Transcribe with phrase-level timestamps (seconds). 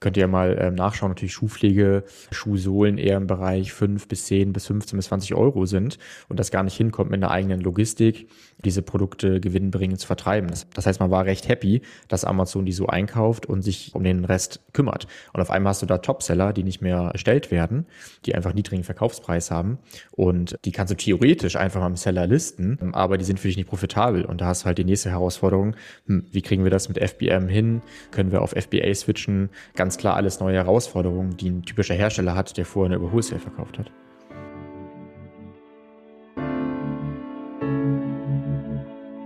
[0.00, 4.66] Könnt ihr mal ähm, nachschauen, natürlich Schuhpflege, Schuhsohlen eher im Bereich 5 bis 10 bis
[4.66, 8.28] 15 bis 20 Euro sind und das gar nicht hinkommt mit einer eigenen Logistik,
[8.64, 10.48] diese Produkte gewinnbringend zu vertreiben.
[10.48, 14.02] Das, das heißt, man war recht happy, dass Amazon die so einkauft und sich um
[14.02, 15.06] den Rest kümmert.
[15.32, 17.86] Und auf einmal hast du da Topseller, die nicht mehr erstellt werden,
[18.24, 19.78] die einfach niedrigen Verkaufspreis haben
[20.12, 23.68] und die kannst du theoretisch einfach am Seller listen, aber die sind für dich nicht
[23.68, 24.24] profitabel.
[24.24, 25.76] Und da hast du halt die nächste Herausforderung,
[26.06, 27.82] hm, wie kriegen wir das mit FBM hin?
[28.10, 29.50] Können wir auf FBA switchen?
[29.74, 33.40] Ganz klar alles neue Herausforderungen, die ein typischer Hersteller hat, der vorher eine über Wholesale
[33.40, 33.90] verkauft hat.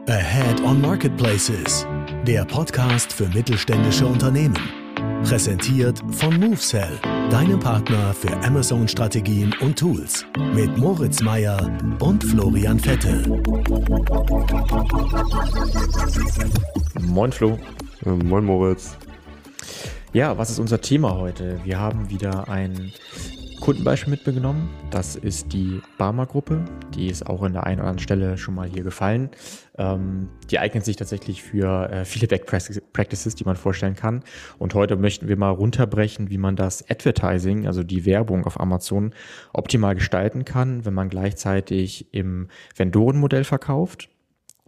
[0.08, 1.86] Ahead on Marketplaces,
[2.26, 4.58] der Podcast für mittelständische Unternehmen.
[5.22, 6.98] Präsentiert von MoveSell,
[7.30, 10.26] deinem Partner für Amazon-Strategien und Tools.
[10.54, 11.70] Mit Moritz Meyer
[12.00, 13.22] und Florian Vettel.
[17.00, 17.58] Moin Flo.
[18.04, 18.96] Moin Moritz.
[20.12, 21.60] Ja, was ist unser Thema heute?
[21.62, 22.92] Wir haben wieder ein
[23.60, 24.68] Kundenbeispiel mitgenommen.
[24.90, 26.64] Das ist die Barmer-Gruppe.
[26.96, 29.30] Die ist auch in der einen oder anderen Stelle schon mal hier gefallen.
[29.78, 34.24] Ähm, die eignet sich tatsächlich für äh, viele Back Practices, die man vorstellen kann.
[34.58, 39.14] Und heute möchten wir mal runterbrechen, wie man das Advertising, also die Werbung auf Amazon,
[39.52, 44.08] optimal gestalten kann, wenn man gleichzeitig im Vendorenmodell verkauft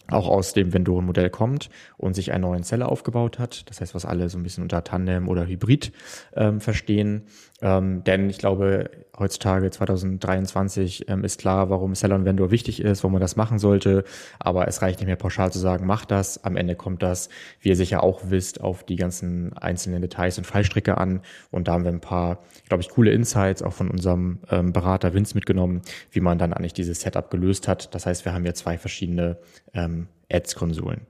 [0.09, 3.69] auch aus dem Vendoren-Modell kommt und sich einen neuen Seller aufgebaut hat.
[3.71, 5.93] Das heißt, was alle so ein bisschen unter Tandem oder Hybrid
[6.35, 7.27] ähm, verstehen.
[7.63, 13.05] Ähm, denn ich glaube, heutzutage 2023 ähm, ist klar, warum Seller und Vendor wichtig ist,
[13.05, 14.05] warum man das machen sollte.
[14.41, 16.43] Aber es reicht nicht mehr pauschal zu sagen, mach das.
[16.43, 17.29] Am Ende kommt das,
[17.61, 21.21] wie ihr sicher auch wisst, auf die ganzen einzelnen Details und Fallstricke an.
[21.53, 25.15] Und da haben wir ein paar, glaube ich, coole Insights auch von unserem ähm, Berater
[25.15, 27.95] Vince mitgenommen, wie man dann eigentlich dieses Setup gelöst hat.
[27.95, 29.37] Das heißt, wir haben hier zwei verschiedene
[29.73, 29.92] ähm,
[30.31, 31.07] Ads-Konsolen.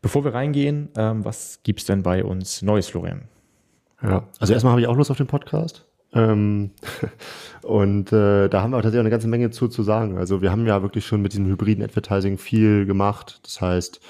[0.00, 3.22] Bevor wir reingehen, ähm, was gibt's denn bei uns Neues, Florian?
[4.02, 5.86] Ja, also erstmal habe ich auch Lust auf den Podcast.
[6.14, 6.72] Ähm,
[7.62, 10.18] und äh, da haben wir auch tatsächlich eine ganze Menge zu, zu sagen.
[10.18, 13.40] Also wir haben ja wirklich schon mit diesem hybriden Advertising viel gemacht.
[13.44, 14.00] Das heißt,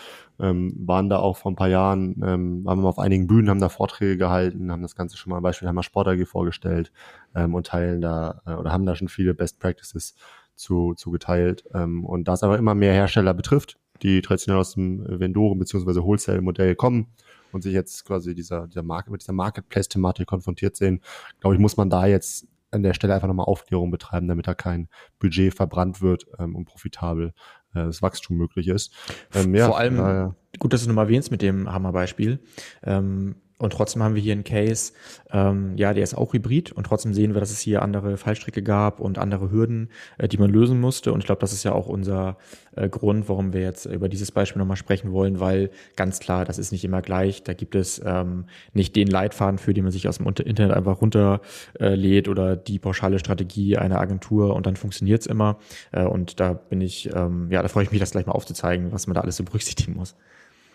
[0.41, 3.61] ähm, waren da auch vor ein paar Jahren, ähm, waren wir auf einigen Bühnen, haben
[3.61, 6.91] da Vorträge gehalten, haben das Ganze schon mal Beispiel, haben wir Sport AG vorgestellt
[7.34, 10.15] ähm, und teilen da äh, oder haben da schon viele Best Practices
[10.55, 11.65] zu, zu geteilt.
[11.75, 16.02] Ähm, und da es aber immer mehr Hersteller betrifft, die traditionell aus dem Vendoren bzw.
[16.02, 17.08] Wholesale-Modell kommen,
[17.52, 21.00] und sich jetzt quasi dieser, dieser Marke, mit dieser Marketplace-Thematik konfrontiert sehen,
[21.40, 24.54] glaube ich, muss man da jetzt an der Stelle einfach nochmal Aufklärung betreiben, damit da
[24.54, 27.34] kein Budget verbrannt wird ähm, und profitabel
[27.74, 28.94] äh, das Wachstum möglich ist.
[29.34, 32.40] Ähm, ja, Vor allem, äh, gut, dass du nochmal erwähnst mit dem Hammerbeispiel.
[32.82, 34.93] Ähm, und trotzdem haben wir hier einen Case,
[35.31, 38.61] ähm, ja, der ist auch hybrid und trotzdem sehen wir, dass es hier andere Fallstricke
[38.61, 41.12] gab und andere Hürden, äh, die man lösen musste.
[41.12, 42.39] Und ich glaube, das ist ja auch unser
[42.75, 46.59] äh, Grund, warum wir jetzt über dieses Beispiel nochmal sprechen wollen, weil ganz klar, das
[46.59, 47.45] ist nicht immer gleich.
[47.45, 51.00] Da gibt es ähm, nicht den Leitfaden, für den man sich aus dem Internet einfach
[51.00, 55.59] runterlädt äh, oder die pauschale Strategie einer Agentur und dann funktioniert's immer.
[55.93, 58.91] Äh, und da bin ich, ähm, ja, da freue ich mich, das gleich mal aufzuzeigen,
[58.91, 60.17] was man da alles so berücksichtigen muss.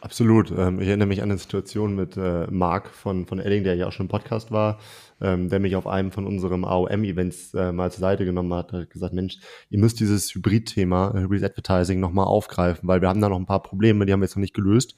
[0.01, 0.51] Absolut.
[0.55, 3.87] Ähm, ich erinnere mich an eine Situation mit äh, Marc von, von Edding, der ja
[3.87, 4.79] auch schon im Podcast war,
[5.21, 8.91] ähm, der mich auf einem von unserem AOM-Events äh, mal zur Seite genommen hat, hat
[8.91, 13.29] gesagt, Mensch, ihr müsst dieses Hybrid-Thema, äh, Hybrid Advertising nochmal aufgreifen, weil wir haben da
[13.29, 14.95] noch ein paar Probleme, die haben wir jetzt noch nicht gelöst.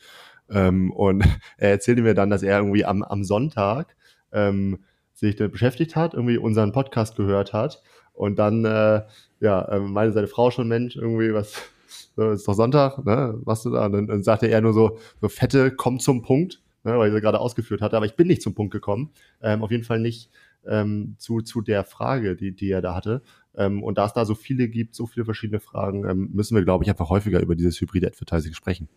[0.49, 1.23] Ähm, und
[1.57, 3.95] er erzählte mir dann, dass er irgendwie am, am Sonntag
[4.33, 4.79] ähm,
[5.13, 9.03] sich damit beschäftigt hat, irgendwie unseren Podcast gehört hat und dann, äh,
[9.39, 11.71] ja, meinte seine Frau schon, Mensch, irgendwie was
[12.15, 13.39] so, ist doch Sonntag, ne?
[13.43, 13.85] Was du da?
[13.85, 16.97] Und dann, dann sagte er nur so, so fette, komm zum Punkt, ne?
[16.97, 19.11] weil ich sie gerade ausgeführt hatte, aber ich bin nicht zum Punkt gekommen.
[19.41, 20.29] Ähm, auf jeden Fall nicht
[20.65, 23.21] ähm, zu, zu der Frage, die, die er da hatte.
[23.55, 26.63] Ähm, und da es da so viele gibt, so viele verschiedene Fragen, ähm, müssen wir,
[26.63, 28.89] glaube ich, einfach häufiger über dieses hybride Advertising sprechen.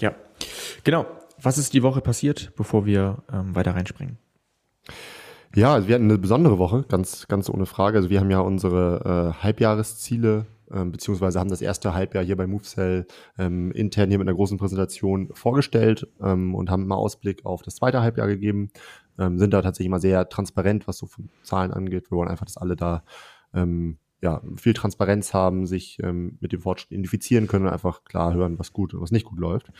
[0.00, 0.14] Ja,
[0.84, 1.06] genau.
[1.40, 4.18] Was ist die Woche passiert, bevor wir ähm, weiter reinspringen?
[5.54, 7.98] Ja, also wir hatten eine besondere Woche, ganz, ganz ohne Frage.
[7.98, 12.46] Also wir haben ja unsere äh, Halbjahresziele ähm, beziehungsweise haben das erste Halbjahr hier bei
[12.46, 13.06] MoveCell
[13.38, 17.76] ähm, intern hier mit einer großen Präsentation vorgestellt ähm, und haben mal Ausblick auf das
[17.76, 18.70] zweite Halbjahr gegeben,
[19.18, 22.10] ähm, sind da tatsächlich mal sehr transparent, was so von Zahlen angeht.
[22.10, 23.02] Wir wollen einfach, dass alle da
[23.54, 28.34] ähm, ja, viel Transparenz haben, sich ähm, mit dem Fortschritt identifizieren können und einfach klar
[28.34, 29.70] hören, was gut und was nicht gut läuft.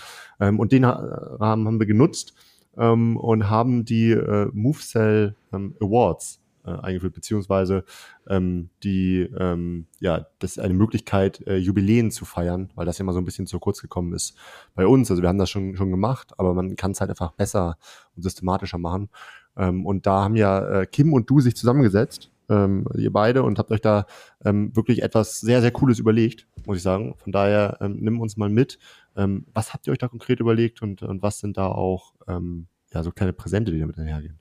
[0.40, 2.34] Ähm, und den Rahmen haben wir genutzt
[2.76, 7.84] ähm, und haben die äh, MoveCell ähm, Awards äh, eingeführt, beziehungsweise
[8.28, 13.02] ähm, die, ähm, ja, das ist eine Möglichkeit, äh, Jubiläen zu feiern, weil das ja
[13.02, 14.36] immer so ein bisschen zu kurz gekommen ist
[14.74, 15.10] bei uns.
[15.10, 17.78] Also wir haben das schon, schon gemacht, aber man kann es halt einfach besser
[18.16, 19.08] und systematischer machen.
[19.56, 23.58] Ähm, und da haben ja äh, Kim und du sich zusammengesetzt, ähm, ihr beide, und
[23.58, 24.06] habt euch da
[24.44, 27.14] ähm, wirklich etwas sehr, sehr Cooles überlegt, muss ich sagen.
[27.18, 28.78] Von daher ähm, nimm uns mal mit.
[29.16, 32.68] Ähm, was habt ihr euch da konkret überlegt und, und was sind da auch ähm,
[32.92, 34.38] ja, so kleine Präsente, die damit einhergehen?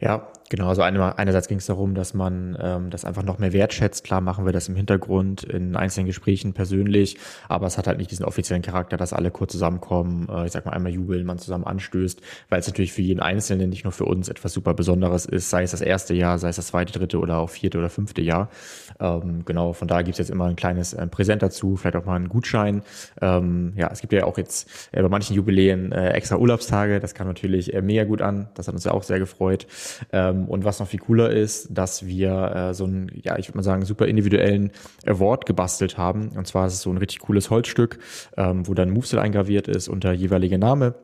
[0.00, 0.68] Ja, genau.
[0.68, 4.04] Also eine, einerseits ging es darum, dass man ähm, das einfach noch mehr wertschätzt.
[4.04, 7.16] Klar machen wir das im Hintergrund in einzelnen Gesprächen persönlich,
[7.48, 10.66] aber es hat halt nicht diesen offiziellen Charakter, dass alle kurz zusammenkommen, äh, ich sag
[10.66, 14.04] mal einmal jubeln, man zusammen anstößt, weil es natürlich für jeden Einzelnen, nicht nur für
[14.04, 17.18] uns, etwas super Besonderes ist, sei es das erste Jahr, sei es das zweite, dritte
[17.18, 18.48] oder auch vierte oder fünfte Jahr.
[19.00, 22.16] Ähm, genau, von daher gibt's jetzt immer ein kleines äh, Präsent dazu, vielleicht auch mal
[22.16, 22.82] einen Gutschein.
[23.20, 27.14] Ähm, ja, es gibt ja auch jetzt äh, bei manchen Jubiläen äh, extra Urlaubstage, das
[27.14, 29.66] kam natürlich äh, mega gut an, das hat uns ja auch sehr gefreut.
[30.12, 33.58] Ähm, und was noch viel cooler ist, dass wir äh, so einen, ja, ich würde
[33.58, 34.70] mal sagen, super individuellen
[35.06, 36.28] Award gebastelt haben.
[36.36, 37.98] Und zwar ist es so ein richtig cooles Holzstück,
[38.36, 40.94] ähm, wo dann Movesel eingraviert ist unter jeweiliger Name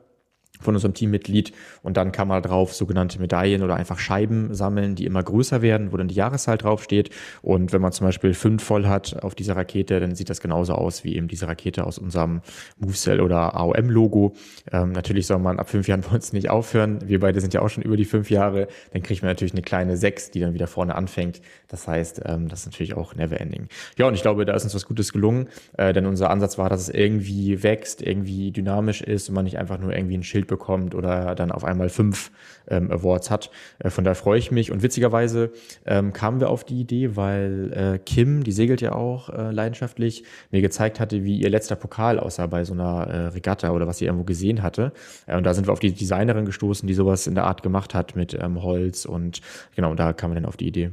[0.60, 1.52] von unserem Teammitglied
[1.82, 5.92] und dann kann man drauf sogenannte Medaillen oder einfach Scheiben sammeln, die immer größer werden,
[5.92, 7.10] wo dann die Jahreszahl draufsteht
[7.42, 10.74] und wenn man zum Beispiel fünf voll hat auf dieser Rakete, dann sieht das genauso
[10.74, 12.40] aus wie eben diese Rakete aus unserem
[12.78, 14.34] MoveCell oder AOM-Logo.
[14.72, 16.98] Ähm, natürlich soll man ab fünf Jahren bei uns nicht aufhören.
[17.06, 18.68] Wir beide sind ja auch schon über die fünf Jahre.
[18.92, 21.40] Dann kriegt man natürlich eine kleine sechs, die dann wieder vorne anfängt.
[21.68, 23.68] Das heißt, ähm, das ist natürlich auch never ending.
[23.96, 26.68] Ja, und ich glaube, da ist uns was Gutes gelungen, äh, denn unser Ansatz war,
[26.68, 30.43] dass es irgendwie wächst, irgendwie dynamisch ist und man nicht einfach nur irgendwie ein Schild
[30.46, 32.30] bekommt oder dann auf einmal fünf
[32.68, 33.50] ähm, Awards hat.
[33.78, 34.70] Äh, von daher freue ich mich.
[34.70, 35.52] Und witzigerweise
[35.86, 40.24] ähm, kamen wir auf die Idee, weil äh, Kim, die segelt ja auch äh, leidenschaftlich,
[40.50, 43.98] mir gezeigt hatte, wie ihr letzter Pokal aussah bei so einer äh, Regatta oder was
[43.98, 44.92] sie irgendwo gesehen hatte.
[45.26, 47.94] Äh, und da sind wir auf die Designerin gestoßen, die sowas in der Art gemacht
[47.94, 49.40] hat mit ähm, Holz und
[49.74, 50.90] genau, da kam wir dann auf die Idee.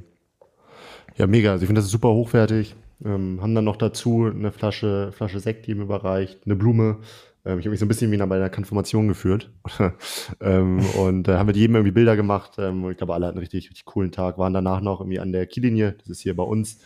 [1.18, 1.52] Ja, mega.
[1.52, 2.76] Also ich finde das super hochwertig.
[3.04, 7.00] Ähm, haben dann noch dazu eine Flasche, Flasche Sekt ihm überreicht, eine Blume,
[7.44, 9.50] ich habe mich so ein bisschen wie bei einer Konfirmation gefühlt.
[10.42, 12.54] ähm, und äh, haben mit jedem irgendwie Bilder gemacht.
[12.60, 15.32] Ähm, ich glaube, alle hatten einen richtig, richtig coolen Tag, waren danach noch irgendwie an
[15.32, 16.80] der Kiellinie, das ist hier bei uns.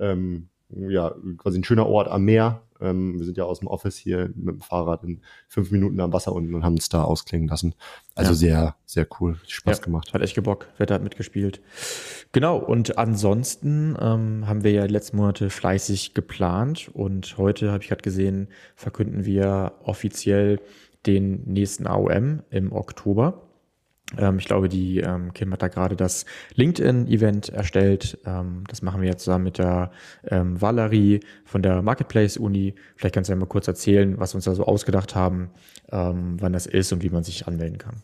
[0.00, 2.62] Ähm, ja, quasi ein schöner Ort am Meer.
[2.82, 6.12] Ähm, wir sind ja aus dem Office hier mit dem Fahrrad in fünf Minuten am
[6.12, 7.74] Wasser unten und haben uns da ausklingen lassen.
[8.14, 8.34] Also ja.
[8.34, 9.38] sehr, sehr cool.
[9.46, 10.12] Spaß ja, gemacht.
[10.12, 10.68] Hat echt gebockt.
[10.78, 11.60] Wetter hat mitgespielt.
[12.32, 12.58] Genau.
[12.58, 17.88] Und ansonsten ähm, haben wir ja die letzten Monate fleißig geplant und heute habe ich
[17.88, 20.60] gerade gesehen, verkünden wir offiziell
[21.06, 23.51] den nächsten AOM im Oktober.
[24.18, 28.18] Ähm, ich glaube, die ähm, Kim hat da gerade das LinkedIn-Event erstellt.
[28.24, 29.90] Ähm, das machen wir jetzt zusammen mit der
[30.24, 32.74] ähm, Valerie von der Marketplace-Uni.
[32.96, 35.50] Vielleicht kannst du ja mal kurz erzählen, was wir uns da so ausgedacht haben,
[35.90, 38.02] ähm, wann das ist und wie man sich anmelden kann.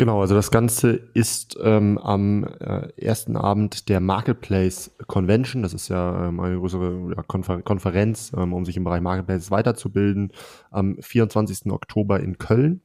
[0.00, 5.62] Genau, also das Ganze ist ähm, am äh, ersten Abend der Marketplace Convention.
[5.62, 9.50] Das ist ja ähm, eine größere ja, Konfer Konferenz, ähm, um sich im Bereich Marketplaces
[9.50, 10.32] weiterzubilden,
[10.70, 11.70] am 24.
[11.70, 12.80] Oktober in Köln.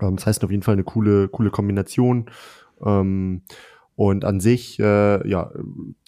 [0.00, 2.30] Ähm, das heißt auf jeden Fall eine coole, coole Kombination.
[2.84, 3.42] Ähm,
[3.94, 5.52] und an sich, äh, ja,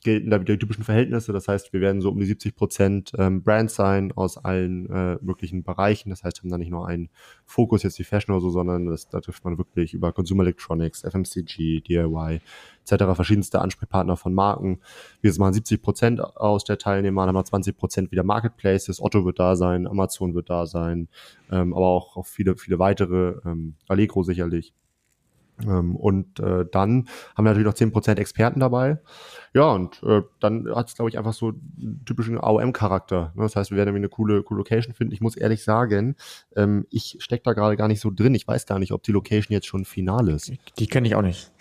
[0.03, 1.33] gelten da wieder die typischen Verhältnisse.
[1.33, 5.19] Das heißt, wir werden so um die 70 Prozent ähm, Brand sein aus allen äh,
[5.21, 6.09] möglichen Bereichen.
[6.09, 7.11] Das heißt, haben da nicht nur einen
[7.45, 11.03] Fokus jetzt wie Fashion oder so, sondern das, da trifft man wirklich über Consumer Electronics,
[11.03, 12.41] FMCG, DIY
[12.87, 13.05] etc.
[13.15, 14.81] verschiedenste Ansprechpartner von Marken.
[15.21, 19.01] Wir machen 70 Prozent aus der Teilnehmer, dann haben wir 20 Prozent wieder Marketplaces.
[19.01, 21.09] Otto wird da sein, Amazon wird da sein,
[21.51, 24.75] ähm, aber auch, auch viele, viele weitere, ähm, Allegro sicherlich.
[25.63, 28.99] Ähm, und äh, dann haben wir natürlich noch 10% Experten dabei.
[29.53, 33.33] Ja, und äh, dann hat es, glaube ich, einfach so einen typischen AOM-Charakter.
[33.35, 33.43] Ne?
[33.43, 35.15] Das heißt, wir werden irgendwie eine coole, coole Location finden.
[35.15, 36.17] Ich muss ehrlich sagen,
[36.57, 38.35] ähm, ich stecke da gerade gar nicht so drin.
[38.35, 40.53] Ich weiß gar nicht, ob die Location jetzt schon final ist.
[40.79, 41.53] Die kenne ich auch nicht.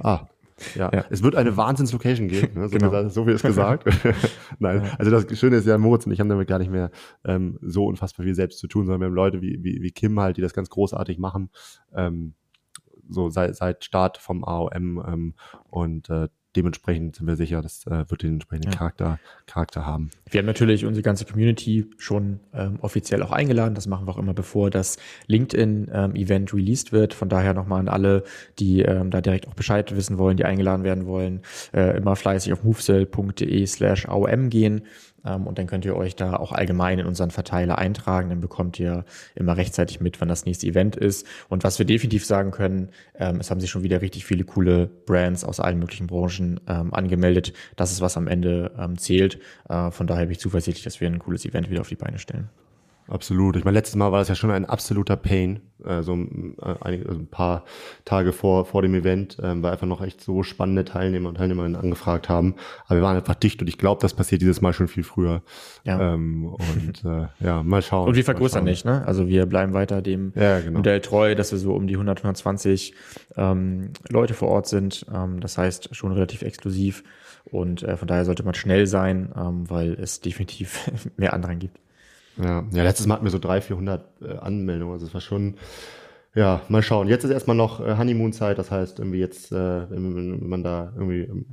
[0.00, 0.28] ah,
[0.74, 0.90] ja.
[0.92, 1.04] ja.
[1.10, 2.68] es wird eine Wahnsinns-Location geben, ne?
[2.68, 2.90] so, genau.
[2.90, 3.84] gesagt, so wie es gesagt.
[4.58, 6.90] Nein, also das Schöne ist ja, Moritz und ich haben damit gar nicht mehr
[7.24, 10.18] ähm, so unfassbar viel selbst zu tun, sondern wir haben Leute wie, wie, wie Kim
[10.20, 11.50] halt, die das ganz großartig machen.
[11.94, 12.34] Ähm,
[13.08, 15.34] so seit, seit Start vom AOM ähm,
[15.68, 18.78] und äh, dementsprechend sind wir sicher, das äh, wird den entsprechenden ja.
[18.78, 20.10] Charakter, Charakter haben.
[20.30, 23.74] Wir haben natürlich unsere ganze Community schon ähm, offiziell auch eingeladen.
[23.74, 24.96] Das machen wir auch immer, bevor das
[25.26, 27.14] LinkedIn-Event ähm, released wird.
[27.14, 28.24] Von daher nochmal an alle,
[28.58, 31.40] die ähm, da direkt auch Bescheid wissen wollen, die eingeladen werden wollen,
[31.72, 34.82] äh, immer fleißig auf movesell.de slash AOM gehen
[35.34, 38.28] und dann könnt ihr euch da auch allgemein in unseren Verteiler eintragen.
[38.30, 39.04] Dann bekommt ihr
[39.34, 41.26] immer rechtzeitig mit, wann das nächste Event ist.
[41.48, 44.86] Und was wir definitiv sagen können, ähm, es haben sich schon wieder richtig viele coole
[44.86, 47.52] Brands aus allen möglichen Branchen ähm, angemeldet.
[47.76, 49.38] Das ist, was am Ende ähm, zählt.
[49.68, 52.18] Äh, von daher bin ich zuversichtlich, dass wir ein cooles Event wieder auf die Beine
[52.18, 52.50] stellen.
[53.08, 53.56] Absolut.
[53.56, 56.74] Ich meine, letztes Mal war das ja schon ein absoluter Pain, äh, so ein, äh,
[56.80, 57.64] ein, also ein paar
[58.04, 61.76] Tage vor, vor dem Event, ähm, weil einfach noch echt so spannende Teilnehmer und Teilnehmerinnen
[61.76, 62.56] angefragt haben.
[62.86, 65.42] Aber wir waren einfach dicht und ich glaube, das passiert dieses Mal schon viel früher.
[65.84, 66.14] Ja.
[66.14, 68.08] Ähm, und äh, ja, mal schauen.
[68.08, 69.06] Und wir vergrößern nicht, ne?
[69.06, 70.78] Also wir bleiben weiter dem ja, genau.
[70.78, 72.94] Modell treu, dass wir so um die 100, 120
[73.36, 75.06] ähm, Leute vor Ort sind.
[75.14, 77.04] Ähm, das heißt, schon relativ exklusiv.
[77.44, 81.78] Und äh, von daher sollte man schnell sein, ähm, weil es definitiv mehr Andrang gibt.
[82.36, 84.92] Ja, ja letztes Mal hatten wir so 300, 400 äh, Anmeldungen.
[84.92, 85.56] Also es war schon,
[86.36, 87.08] Ja, mal schauen.
[87.08, 91.22] Jetzt ist erstmal noch äh, Honeymoon-Zeit, das heißt, irgendwie jetzt, äh, wenn, man da irgendwie
[91.22, 91.46] ähm,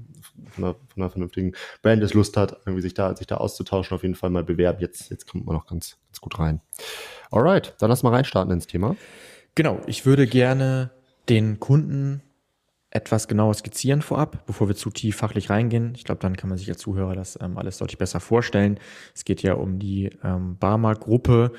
[0.51, 3.95] von einer, von einer vernünftigen Brand es Lust hat, irgendwie sich da, sich da auszutauschen,
[3.95, 4.81] auf jeden Fall mal bewerben.
[4.81, 6.59] Jetzt, jetzt kommt man noch ganz, ganz gut rein.
[7.31, 8.97] Alright, dann lass mal reinstarten ins Thema.
[9.55, 10.91] Genau, ich würde gerne
[11.29, 12.21] den Kunden
[12.93, 15.93] etwas genauer skizzieren vorab, bevor wir zu tief fachlich reingehen.
[15.95, 18.79] Ich glaube, dann kann man sich als Zuhörer das ähm, alles deutlich besser vorstellen.
[19.15, 21.53] Es geht ja um die ähm, Barmer-Gruppe.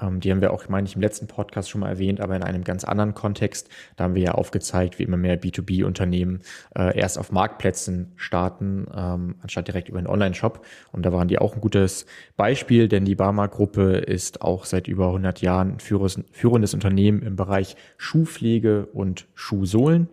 [0.00, 2.42] Ähm, die haben wir auch, meine ich, im letzten Podcast schon mal erwähnt, aber in
[2.42, 3.68] einem ganz anderen Kontext.
[3.96, 6.40] Da haben wir ja aufgezeigt, wie immer mehr B2B-Unternehmen
[6.74, 10.64] äh, erst auf Marktplätzen starten, ähm, anstatt direkt über einen Online-Shop.
[10.92, 12.06] Und da waren die auch ein gutes
[12.38, 18.86] Beispiel, denn die Barmer-Gruppe ist auch seit über 100 Jahren führendes Unternehmen im Bereich Schuhpflege
[18.86, 20.08] und Schuhsohlen.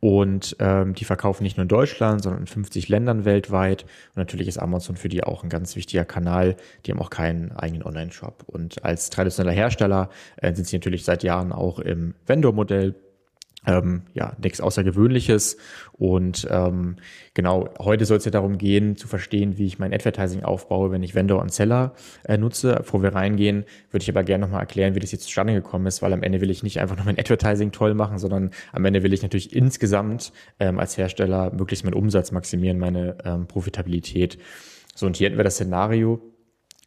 [0.00, 3.82] Und ähm, die verkaufen nicht nur in Deutschland, sondern in 50 Ländern weltweit.
[3.82, 6.56] Und natürlich ist Amazon für die auch ein ganz wichtiger Kanal.
[6.84, 8.44] Die haben auch keinen eigenen Online-Shop.
[8.46, 12.94] Und als traditioneller Hersteller äh, sind sie natürlich seit Jahren auch im Vendor-Modell
[13.66, 15.56] ähm, ja, nichts Außergewöhnliches.
[15.92, 16.96] Und ähm,
[17.34, 21.02] genau, heute soll es ja darum gehen, zu verstehen, wie ich mein Advertising aufbaue, wenn
[21.02, 21.94] ich Vendor und Seller
[22.24, 22.74] äh, nutze.
[22.76, 26.02] Bevor wir reingehen, würde ich aber gerne nochmal erklären, wie das jetzt zustande gekommen ist,
[26.02, 29.02] weil am Ende will ich nicht einfach nur mein Advertising toll machen, sondern am Ende
[29.02, 34.38] will ich natürlich insgesamt ähm, als Hersteller möglichst meinen Umsatz maximieren, meine ähm, Profitabilität.
[34.94, 36.20] So, und hier hätten wir das Szenario,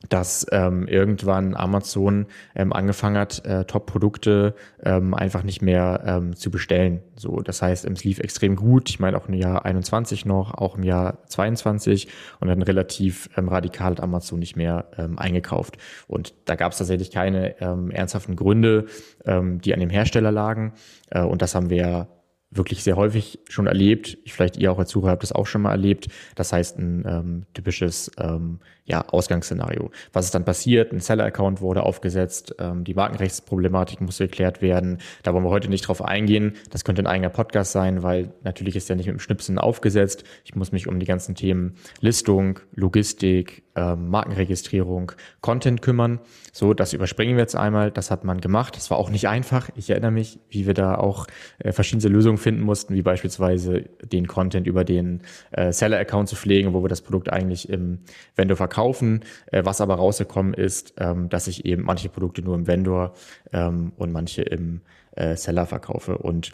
[0.09, 6.51] dass ähm, irgendwann Amazon ähm, angefangen hat, äh, Top-Produkte ähm, einfach nicht mehr ähm, zu
[6.51, 7.01] bestellen.
[7.15, 8.89] So, das heißt, es lief extrem gut.
[8.89, 12.07] Ich meine auch im Jahr 21 noch, auch im Jahr 22
[12.39, 15.77] und dann relativ ähm, radikal hat Amazon nicht mehr ähm, eingekauft.
[16.07, 18.85] Und da gab es tatsächlich keine ähm, ernsthaften Gründe,
[19.25, 20.73] ähm, die an dem Hersteller lagen.
[21.09, 22.07] Äh, und das haben wir
[22.49, 24.17] wirklich sehr häufig schon erlebt.
[24.23, 26.07] Ich vielleicht ihr auch als Zuhörer habt das auch schon mal erlebt.
[26.35, 29.91] Das heißt ein ähm, typisches ähm, ja, Ausgangsszenario.
[30.13, 30.93] Was ist dann passiert?
[30.93, 34.99] Ein Seller-Account wurde aufgesetzt, ähm, die Markenrechtsproblematik musste geklärt werden.
[35.23, 36.53] Da wollen wir heute nicht drauf eingehen.
[36.69, 40.23] Das könnte ein eigener Podcast sein, weil natürlich ist ja nicht mit dem Schnipsen aufgesetzt.
[40.45, 46.19] Ich muss mich um die ganzen Themen Listung, Logistik, ähm, Markenregistrierung, Content kümmern.
[46.51, 47.91] So, das überspringen wir jetzt einmal.
[47.91, 48.75] Das hat man gemacht.
[48.75, 49.69] Das war auch nicht einfach.
[49.75, 51.27] Ich erinnere mich, wie wir da auch
[51.59, 56.73] äh, verschiedene Lösungen finden mussten, wie beispielsweise den Content über den äh, Seller-Account zu pflegen,
[56.73, 57.99] wo wir das Produkt eigentlich im
[58.35, 59.23] Vendor verkaufen.
[59.51, 63.13] Äh, was aber rausgekommen ist, ähm, dass ich eben manche Produkte nur im Vendor
[63.53, 64.81] ähm, und manche im
[65.11, 66.17] äh, Seller verkaufe.
[66.17, 66.51] Und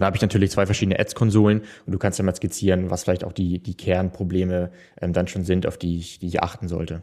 [0.00, 3.24] dann habe ich natürlich zwei verschiedene Ads-Konsolen und du kannst ja mal skizzieren, was vielleicht
[3.24, 4.70] auch die, die Kernprobleme
[5.00, 7.02] ähm, dann schon sind, auf die ich, die ich achten sollte.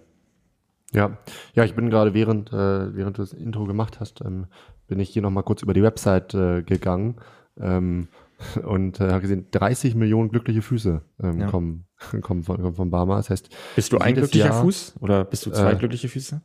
[0.92, 1.18] Ja,
[1.54, 4.48] ja, ich bin gerade während, äh, während du das Intro gemacht hast, ähm,
[4.88, 7.18] bin ich hier nochmal kurz über die Website äh, gegangen
[7.60, 8.08] ähm,
[8.66, 11.48] und äh, habe gesehen, 30 Millionen glückliche Füße ähm, ja.
[11.48, 11.86] kommen,
[12.22, 13.18] kommen, von, kommen von Barma.
[13.18, 16.42] Das heißt, bist du ein glücklicher Jahr, Fuß oder bist du zwei äh, glückliche Füße?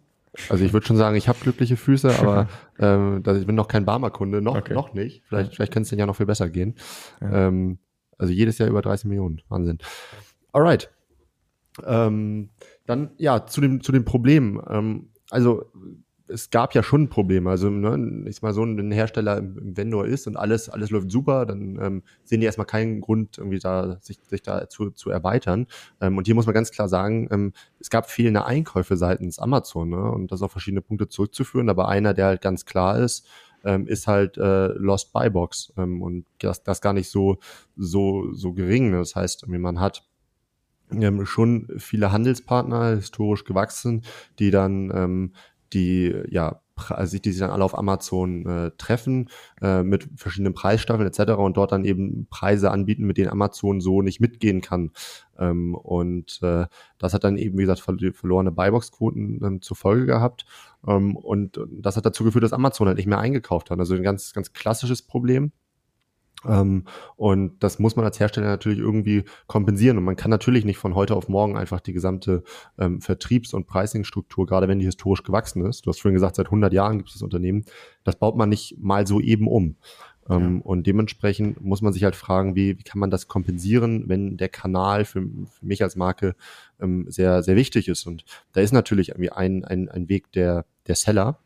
[0.49, 2.49] Also ich würde schon sagen, ich habe glückliche Füße, aber
[2.79, 4.75] ähm, ich bin noch kein Barmer-Kunde, noch, okay.
[4.75, 5.23] noch nicht.
[5.27, 6.75] Vielleicht, vielleicht könnte es denn ja noch viel besser gehen.
[7.21, 7.49] Ja.
[7.49, 7.79] Ähm,
[8.19, 9.43] also jedes Jahr über 30 Millionen.
[9.49, 9.79] Wahnsinn.
[10.53, 10.91] Alright.
[11.85, 12.51] Ähm,
[12.87, 14.63] dann ja, zu dem, zu dem Problem.
[14.69, 15.73] Ähm, also
[16.27, 17.51] es gab ja schon Probleme.
[17.51, 21.45] Also, ne, ich mal so ein Hersteller im Vendor ist und alles, alles läuft super,
[21.45, 25.67] dann ähm, sehen die erstmal keinen Grund, irgendwie da, sich, sich da zu, zu erweitern.
[26.01, 29.91] Ähm, und hier muss man ganz klar sagen, ähm, es gab fehlende Einkäufe seitens Amazon,
[29.91, 30.11] ne?
[30.11, 31.69] Und das auf verschiedene Punkte zurückzuführen.
[31.69, 33.27] Aber einer, der halt ganz klar ist,
[33.65, 35.73] ähm, ist halt äh, Lost Buy Box.
[35.77, 37.39] Ähm, und das, das gar nicht so,
[37.77, 38.93] so, so gering.
[38.93, 40.05] Das heißt, man hat
[40.91, 44.03] ähm, schon viele Handelspartner historisch gewachsen,
[44.39, 45.33] die dann ähm,
[45.75, 51.07] die ja also die sich dann alle auf Amazon äh, treffen äh, mit verschiedenen Preisstaffeln
[51.07, 51.33] etc.
[51.33, 54.91] und dort dann eben Preise anbieten, mit denen Amazon so nicht mitgehen kann.
[55.39, 56.67] Ähm, und äh,
[56.99, 60.47] das hat dann eben, wie gesagt, verlorene Buybox-Quoten ähm, zur Folge gehabt.
[60.87, 63.79] Ähm, und das hat dazu geführt, dass Amazon halt nicht mehr eingekauft hat.
[63.79, 65.53] Also ein ganz, ganz klassisches Problem.
[66.47, 66.85] Ähm,
[67.17, 69.99] und das muss man als Hersteller natürlich irgendwie kompensieren.
[69.99, 72.43] Und man kann natürlich nicht von heute auf morgen einfach die gesamte
[72.79, 76.47] ähm, Vertriebs- und Pricing-Struktur, gerade wenn die historisch gewachsen ist, du hast vorhin gesagt, seit
[76.47, 77.65] 100 Jahren gibt es das Unternehmen,
[78.05, 79.77] das baut man nicht mal so eben um.
[80.29, 80.63] Ähm, ja.
[80.65, 84.49] Und dementsprechend muss man sich halt fragen, wie, wie kann man das kompensieren, wenn der
[84.49, 86.35] Kanal für, für mich als Marke
[86.81, 88.07] ähm, sehr, sehr wichtig ist.
[88.07, 91.39] Und da ist natürlich irgendwie ein, ein, ein Weg der, der Seller,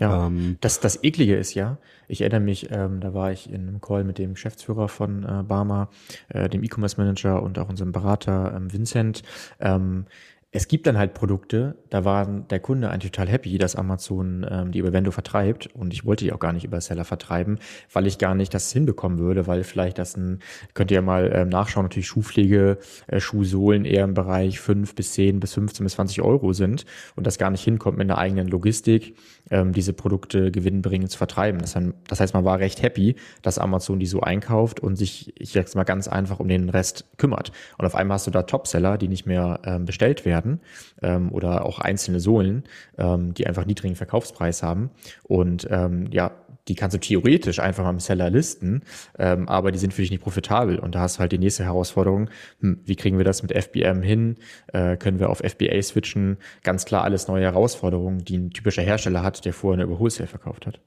[0.00, 1.78] ja, ähm, das, das Eklige ist ja,
[2.08, 5.42] ich erinnere mich, ähm, da war ich in einem Call mit dem Geschäftsführer von äh,
[5.44, 5.90] Barmer,
[6.28, 9.22] äh, dem E-Commerce Manager und auch unserem Berater ähm, Vincent.
[9.60, 10.06] Ähm,
[10.52, 14.72] es gibt dann halt Produkte, da war der Kunde eigentlich total happy, dass Amazon ähm,
[14.72, 15.68] die über Vendo vertreibt.
[15.74, 17.60] Und ich wollte die auch gar nicht über Seller vertreiben,
[17.92, 20.40] weil ich gar nicht das hinbekommen würde, weil vielleicht das ein,
[20.74, 25.12] könnt ihr ja mal ähm, nachschauen, natürlich Schuhpflege, äh, Schuhsohlen eher im Bereich 5 bis
[25.12, 28.48] 10 bis 15 bis 20 Euro sind und das gar nicht hinkommt mit einer eigenen
[28.48, 29.14] Logistik,
[29.50, 31.60] ähm, diese Produkte gewinnbringend zu vertreiben.
[31.60, 31.76] Das,
[32.08, 35.74] das heißt, man war recht happy, dass Amazon die so einkauft und sich, ich sag's
[35.74, 37.52] mal ganz einfach, um den Rest kümmert.
[37.78, 40.60] Und auf einmal hast du da Topseller, die nicht mehr ähm, bestellt werden
[41.02, 42.64] ähm, oder auch einzelne Sohlen,
[42.98, 44.90] ähm, die einfach niedrigen Verkaufspreis haben.
[45.24, 46.32] Und ähm, ja,
[46.68, 48.82] die kannst du theoretisch einfach am Seller listen,
[49.18, 50.78] ähm, aber die sind für dich nicht profitabel.
[50.78, 54.02] Und da hast du halt die nächste Herausforderung, hm, wie kriegen wir das mit FBM
[54.02, 54.36] hin?
[54.68, 56.38] Äh, können wir auf FBA switchen?
[56.62, 60.28] Ganz klar alles neue Herausforderungen, die ein typischer Hersteller hat, der vorher eine über Wholesale
[60.28, 60.80] verkauft hat.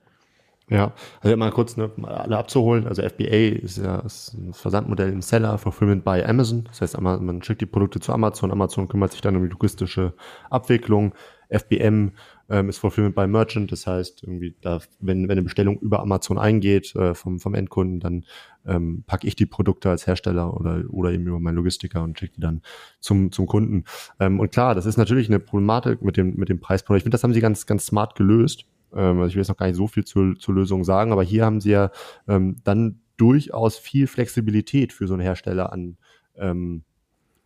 [0.69, 2.87] Ja, also mal kurz ne, alle abzuholen.
[2.87, 6.63] Also FBA ist ja ist ein Versandmodell im Seller, Fulfillment by Amazon.
[6.65, 10.13] Das heißt, man schickt die Produkte zu Amazon, Amazon kümmert sich dann um die logistische
[10.49, 11.13] Abwicklung.
[11.49, 12.11] FBM
[12.49, 16.37] ähm, ist Fulfillment by Merchant, das heißt, irgendwie da, wenn, wenn eine Bestellung über Amazon
[16.37, 18.25] eingeht äh, vom, vom Endkunden, dann
[18.65, 22.35] ähm, packe ich die Produkte als Hersteller oder, oder eben über meinen Logistiker und schicke
[22.35, 22.61] die dann
[22.99, 23.85] zum, zum Kunden.
[24.19, 26.97] Ähm, und klar, das ist natürlich eine Problematik mit dem, mit dem Preispunkt.
[26.97, 29.57] Ich finde, das haben sie ganz, ganz smart gelöst ähm, also ich will jetzt noch
[29.57, 31.91] gar nicht so viel zur, zur Lösung sagen, aber hier haben sie ja
[32.27, 35.97] ähm, dann durchaus viel Flexibilität für so einen Hersteller an,
[36.35, 36.83] ähm,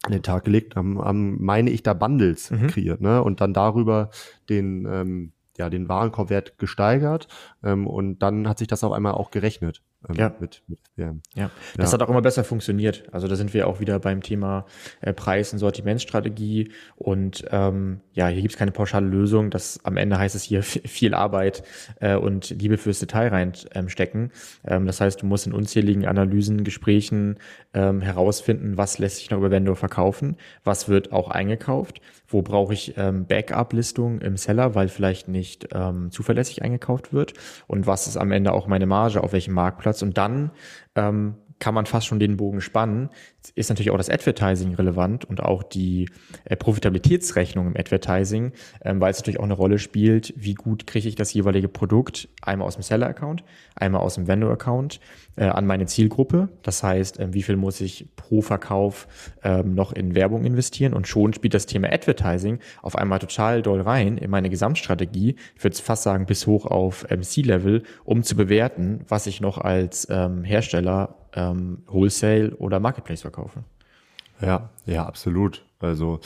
[0.03, 2.67] an den Tag gelegt, haben, haben meine ich, da Bundles mhm.
[2.67, 3.23] kreiert, ne?
[3.23, 4.09] Und dann darüber
[4.49, 7.27] den, ähm, ja, den Warenkorbwert gesteigert
[7.63, 10.35] ähm, und dann hat sich das auf einmal auch gerechnet ähm, ja.
[10.39, 11.15] mit, mit ja.
[11.35, 11.51] ja.
[11.75, 11.93] Das ja.
[11.93, 13.03] hat auch immer besser funktioniert.
[13.11, 14.65] Also da sind wir auch wieder beim Thema
[15.01, 16.71] äh, Preis- und Sortimentsstrategie.
[16.95, 19.49] Und ähm, ja, hier gibt es keine pauschale Lösung.
[19.49, 21.63] Das am Ende heißt es hier viel Arbeit
[21.99, 24.31] äh, und Liebe fürs Detail reinstecken.
[24.65, 27.37] Ähm, das heißt, du musst in unzähligen Analysen, Gesprächen
[27.73, 32.73] ähm, herausfinden, was lässt sich noch über Vendor verkaufen, was wird auch eingekauft, wo brauche
[32.73, 37.33] ich ähm, Backup-Listungen im Seller, weil vielleicht nicht ähm, zuverlässig eingekauft wird
[37.67, 40.51] und was ist am Ende auch meine Marge, auf welchem Marktplatz Marktplatz und dann
[40.95, 43.09] ähm, kann man fast schon den Bogen spannen,
[43.55, 46.09] ist natürlich auch das Advertising relevant und auch die
[46.45, 48.51] äh, Profitabilitätsrechnung im Advertising,
[48.83, 52.29] ähm, weil es natürlich auch eine Rolle spielt, wie gut kriege ich das jeweilige Produkt
[52.41, 53.43] einmal aus dem Seller-Account,
[53.75, 54.99] einmal aus dem Vendor-Account
[55.35, 56.49] äh, an meine Zielgruppe.
[56.61, 59.07] Das heißt, äh, wie viel muss ich pro Verkauf
[59.43, 63.81] ähm, noch in Werbung investieren und schon spielt das Thema Advertising auf einmal total doll
[63.81, 65.35] rein in meine Gesamtstrategie.
[65.55, 69.57] Ich würde fast sagen bis hoch auf ähm, C-Level, um zu bewerten, was ich noch
[69.57, 73.63] als ähm, Hersteller ähm, Wholesale oder Marketplace verkaufe.
[74.41, 75.63] Ja, ja, absolut.
[75.79, 76.19] Also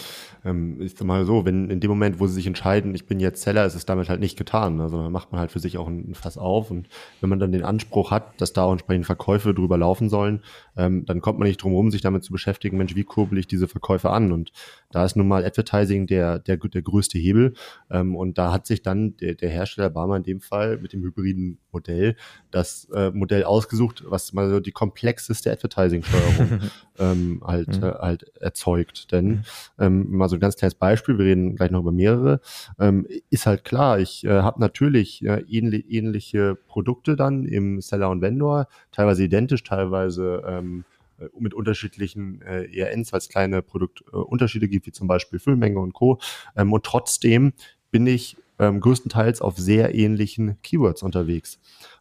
[0.45, 3.41] ähm, ist mal so, wenn in dem Moment, wo sie sich entscheiden, ich bin jetzt
[3.41, 4.79] Seller, ist es damit halt nicht getan.
[4.79, 6.87] Also dann macht man halt für sich auch ein Fass auf und
[7.19, 10.41] wenn man dann den Anspruch hat, dass da auch entsprechend Verkäufe drüber laufen sollen,
[10.77, 13.47] ähm, dann kommt man nicht drum rum, sich damit zu beschäftigen, Mensch, wie kurbel ich
[13.47, 14.31] diese Verkäufe an?
[14.31, 14.53] Und
[14.91, 17.53] da ist nun mal Advertising der, der, der größte Hebel.
[17.89, 21.03] Ähm, und da hat sich dann der, der Hersteller Barmer in dem Fall mit dem
[21.03, 22.15] hybriden Modell
[22.51, 26.59] das äh, Modell ausgesucht, was mal so die komplexeste Advertising-Steuerung
[26.99, 27.83] ähm, halt, mhm.
[27.83, 29.11] äh, halt erzeugt.
[29.11, 29.43] Denn mhm.
[29.79, 32.41] ähm, mal so ein ganz kleines Beispiel, wir reden gleich noch über mehrere,
[32.79, 38.09] ähm, ist halt klar, ich äh, habe natürlich äh, ähnlich, ähnliche Produkte dann im Seller
[38.09, 40.83] und Vendor, teilweise identisch, teilweise ähm,
[41.21, 45.79] äh, mit unterschiedlichen äh, ERNs, weil es kleine Produktunterschiede äh, gibt, wie zum Beispiel Füllmenge
[45.79, 46.19] und Co.
[46.55, 47.53] Ähm, und trotzdem
[47.91, 51.59] bin ich ähm, größtenteils auf sehr ähnlichen Keywords unterwegs.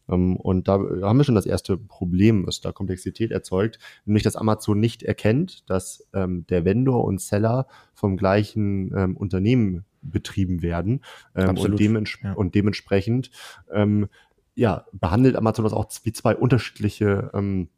[0.09, 4.37] Ähm, und da haben wir schon das erste Problem, was da Komplexität erzeugt, nämlich dass
[4.37, 11.03] Amazon nicht erkennt, dass ähm, der Vendor und Seller vom gleichen ähm, Unternehmen betrieben werden
[11.35, 12.33] ähm, und, dements ja.
[12.35, 13.31] und, dementsprechend
[13.73, 14.09] ähm,
[14.55, 17.69] ja, behandelt Amazon das auch wie zwei unterschiedliche ähm,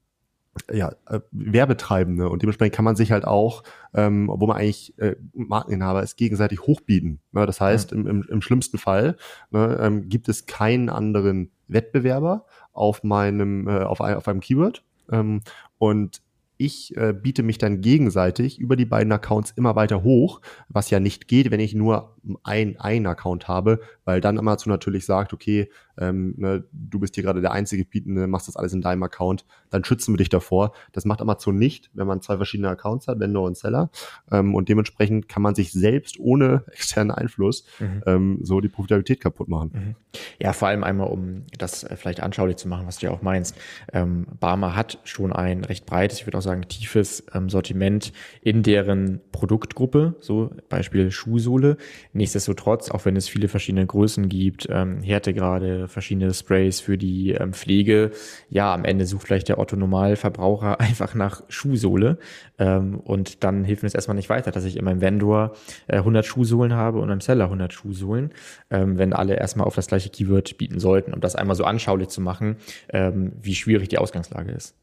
[0.72, 3.62] ja, äh, Werbetreibende und dementsprechend kann man sich halt auch,
[3.94, 7.20] ähm, wo man eigentlich äh, Markeninhaber ist, gegenseitig hochbieten.
[7.32, 7.46] Ne?
[7.46, 9.16] Das heißt, im, im, im schlimmsten Fall
[9.50, 14.84] ne, ähm, gibt es keinen anderen Wettbewerber auf meinem, äh, auf, ein, auf einem Keyword.
[15.10, 15.40] Ähm,
[15.78, 16.22] und
[16.58, 21.00] ich äh, biete mich dann gegenseitig über die beiden Accounts immer weiter hoch, was ja
[21.00, 22.11] nicht geht, wenn ich nur
[22.44, 27.24] ein, ein Account habe, weil dann Amazon natürlich sagt, okay, ähm, ne, du bist hier
[27.24, 30.72] gerade der einzige Bietende, machst das alles in deinem Account, dann schützen wir dich davor.
[30.92, 33.90] Das macht Amazon nicht, wenn man zwei verschiedene Accounts hat, Vendor und Seller.
[34.30, 38.02] Ähm, und dementsprechend kann man sich selbst ohne externen Einfluss mhm.
[38.06, 39.70] ähm, so die Profitabilität kaputt machen.
[39.74, 39.94] Mhm.
[40.40, 43.22] Ja, vor allem einmal, um das äh, vielleicht anschaulich zu machen, was du ja auch
[43.22, 43.56] meinst.
[43.92, 48.62] Ähm, Barmer hat schon ein recht breites, ich würde auch sagen, tiefes ähm, Sortiment in
[48.62, 51.76] deren Produktgruppe, so Beispiel Schuhsohle.
[52.14, 57.54] Nichtsdestotrotz, auch wenn es viele verschiedene Größen gibt, ähm, Härtegrade, verschiedene Sprays für die ähm,
[57.54, 58.10] Pflege,
[58.50, 62.18] ja, am Ende sucht vielleicht der Otto Normalverbraucher einfach nach Schuhsohle
[62.58, 65.54] ähm, und dann hilft mir es erstmal nicht weiter, dass ich in meinem Vendor
[65.86, 68.32] äh, 100 Schuhsohlen habe und im Seller 100 Schuhsohlen,
[68.70, 72.08] ähm, wenn alle erstmal auf das gleiche Keyword bieten sollten, um das einmal so anschaulich
[72.08, 72.56] zu machen,
[72.90, 74.76] ähm, wie schwierig die Ausgangslage ist.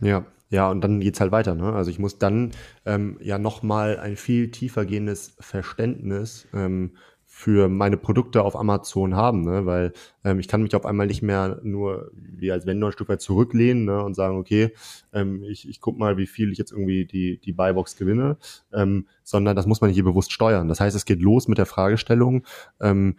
[0.00, 1.56] Ja, ja, und dann geht's halt weiter.
[1.56, 1.72] Ne?
[1.72, 2.52] Also ich muss dann
[2.86, 6.92] ähm, ja nochmal ein viel tiefer gehendes Verständnis ähm,
[7.26, 9.66] für meine Produkte auf Amazon haben, ne?
[9.66, 13.08] weil ähm, ich kann mich auf einmal nicht mehr nur wie als Vendor ein Stück
[13.08, 14.00] weit zurücklehnen ne?
[14.04, 14.70] und sagen, okay,
[15.12, 18.36] ähm, ich, ich guck mal, wie viel ich jetzt irgendwie die, die Buybox gewinne,
[18.72, 20.68] ähm, sondern das muss man hier bewusst steuern.
[20.68, 22.46] Das heißt, es geht los mit der Fragestellung,
[22.80, 23.16] ähm,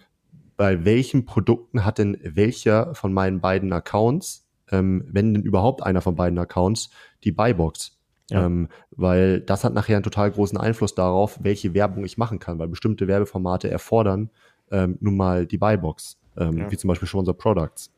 [0.56, 6.02] bei welchen Produkten hat denn welcher von meinen beiden Accounts ähm, wenn denn überhaupt einer
[6.02, 6.90] von beiden Accounts,
[7.24, 7.98] die Buybox.
[8.32, 8.46] Ja.
[8.46, 12.58] Ähm, weil das hat nachher einen total großen Einfluss darauf, welche Werbung ich machen kann,
[12.58, 14.32] weil bestimmte Werbeformate erfordern
[14.72, 16.72] ähm, nun mal die Buybox, ähm, ja.
[16.72, 17.92] wie zum Beispiel schon unser Products.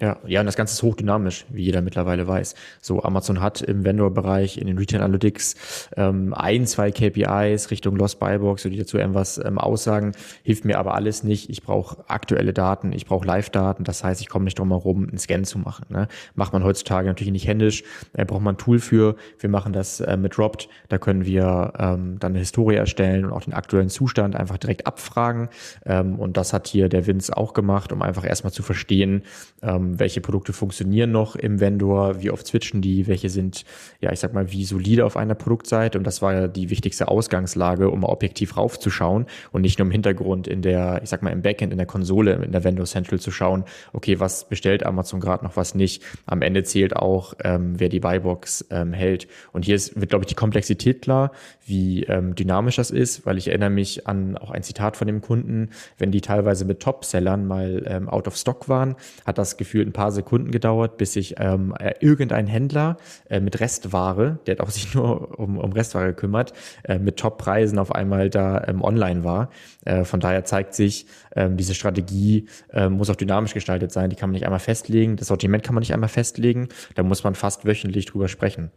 [0.00, 2.54] Ja, ja, und das Ganze ist hochdynamisch, wie jeder mittlerweile weiß.
[2.80, 8.20] So, Amazon hat im Vendor-Bereich, in den Retail Analytics ähm, ein, zwei KPIs Richtung Lost
[8.20, 10.12] Buybox, die dazu irgendwas ähm, aussagen,
[10.44, 11.50] hilft mir aber alles nicht.
[11.50, 15.18] Ich brauche aktuelle Daten, ich brauche Live-Daten, das heißt, ich komme nicht drum herum, einen
[15.18, 15.86] Scan zu machen.
[15.88, 16.06] Ne?
[16.36, 17.82] Macht man heutzutage natürlich nicht händisch,
[18.12, 19.16] da braucht man ein Tool für.
[19.40, 23.32] Wir machen das äh, mit Dropped, da können wir ähm, dann eine Historie erstellen und
[23.32, 25.48] auch den aktuellen Zustand einfach direkt abfragen.
[25.84, 29.22] Ähm, und das hat hier der Vince auch gemacht, um einfach erstmal zu verstehen,
[29.60, 33.64] ähm, welche Produkte funktionieren noch im Vendor, wie oft switchen die, welche sind,
[34.00, 35.98] ja, ich sag mal, wie solide auf einer Produktseite.
[35.98, 40.48] Und das war ja die wichtigste Ausgangslage, um objektiv raufzuschauen und nicht nur im Hintergrund
[40.48, 43.30] in der, ich sag mal, im Backend, in der Konsole, in der Vendor Central zu
[43.30, 46.02] schauen, okay, was bestellt Amazon gerade noch, was nicht.
[46.26, 49.28] Am Ende zählt auch, ähm, wer die Buybox ähm, hält.
[49.52, 51.32] Und hier ist, wird, glaube ich, die Komplexität klar,
[51.64, 55.20] wie ähm, dynamisch das ist, weil ich erinnere mich an auch ein Zitat von dem
[55.20, 58.96] Kunden, wenn die teilweise mit Top-Sellern mal ähm, out of stock waren,
[59.26, 62.96] hat das Gefühl, gefühlt ein paar Sekunden gedauert, bis sich ähm, äh, irgendein Händler
[63.30, 67.78] äh, mit Restware, der hat auch sich nur um, um Restware gekümmert, äh, mit Top-Preisen
[67.78, 69.50] auf einmal da ähm, online war.
[69.84, 74.10] Äh, von daher zeigt sich, ähm, diese Strategie äh, muss auch dynamisch gestaltet sein.
[74.10, 75.16] Die kann man nicht einmal festlegen.
[75.16, 76.68] Das Sortiment kann man nicht einmal festlegen.
[76.96, 78.70] Da muss man fast wöchentlich drüber sprechen.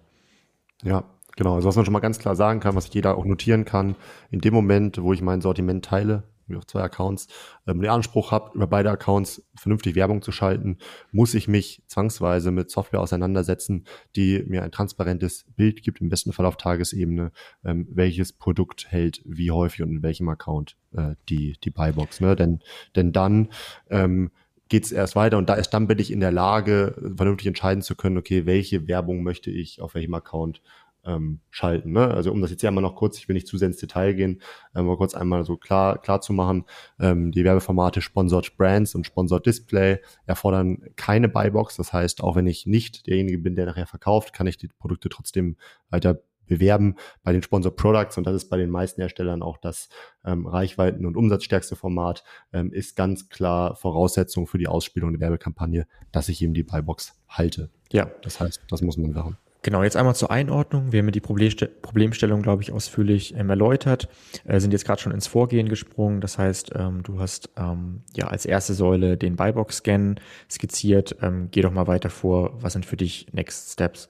[0.83, 1.03] Ja,
[1.37, 3.95] Genau, also was man schon mal ganz klar sagen kann, was jeder auch notieren kann,
[4.31, 6.23] in dem Moment, wo ich mein Sortiment teile,
[6.57, 7.27] auf zwei Accounts,
[7.67, 10.77] ähm, den Anspruch habe, über beide Accounts vernünftig Werbung zu schalten,
[11.11, 13.85] muss ich mich zwangsweise mit Software auseinandersetzen,
[14.15, 17.31] die mir ein transparentes Bild gibt, im besten Fall auf Tagesebene,
[17.63, 22.21] ähm, welches Produkt hält wie häufig und in welchem Account äh, die, die Buybox.
[22.21, 22.35] Ne?
[22.35, 22.59] Denn,
[22.95, 23.49] denn dann
[23.89, 24.31] ähm,
[24.71, 27.83] geht es erst weiter und da ist dann bin ich in der Lage, vernünftig entscheiden
[27.83, 30.61] zu können, okay, welche Werbung möchte ich auf welchem Account
[31.05, 31.91] ähm, schalten.
[31.91, 32.09] Ne?
[32.09, 34.13] Also um das jetzt hier einmal noch kurz, ich will nicht zu sehr ins Detail
[34.13, 34.41] gehen,
[34.75, 36.65] ähm, mal kurz einmal so klar, klar zu machen,
[36.99, 41.77] ähm, die Werbeformate Sponsored Brands und Sponsored Display erfordern keine Buybox.
[41.77, 45.09] Das heißt, auch wenn ich nicht derjenige bin, der nachher verkauft, kann ich die Produkte
[45.09, 45.57] trotzdem
[45.89, 49.87] weiter bewerben bei den Sponsor Products und das ist bei den meisten Herstellern auch das
[50.25, 55.87] ähm, Reichweiten- und umsatzstärkste Format, ähm, ist ganz klar Voraussetzung für die Ausspielung der Werbekampagne,
[56.11, 57.69] dass ich eben die Buybox halte.
[57.93, 58.11] Ja.
[58.21, 59.37] Das heißt, das muss man machen.
[59.63, 60.91] Genau, jetzt einmal zur Einordnung.
[60.91, 64.09] Wir haben ja die Problemstellung, glaube ich, ausführlich ähm, erläutert,
[64.43, 66.19] äh, sind jetzt gerade schon ins Vorgehen gesprungen.
[66.19, 70.15] Das heißt, ähm, du hast ähm, ja als erste Säule den Buybox-Scan
[70.49, 71.15] skizziert.
[71.21, 72.57] Ähm, geh doch mal weiter vor.
[72.61, 74.09] Was sind für dich Next Steps?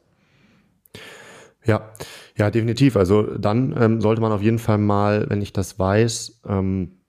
[1.66, 1.92] Ja,
[2.38, 2.96] ja, definitiv.
[2.96, 7.01] Also dann ähm, sollte man auf jeden Fall mal, wenn ich das weiß, ähm,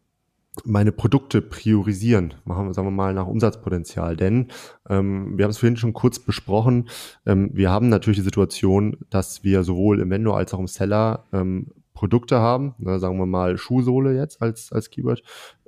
[0.65, 4.17] meine Produkte priorisieren, machen wir, sagen wir mal, nach Umsatzpotenzial.
[4.17, 4.49] Denn
[4.89, 6.89] ähm, wir haben es vorhin schon kurz besprochen,
[7.25, 11.25] ähm, wir haben natürlich die Situation, dass wir sowohl im Vendor als auch im Seller
[11.33, 15.23] ähm, Produkte haben, ne, sagen wir mal Schuhsohle jetzt als, als Keyword.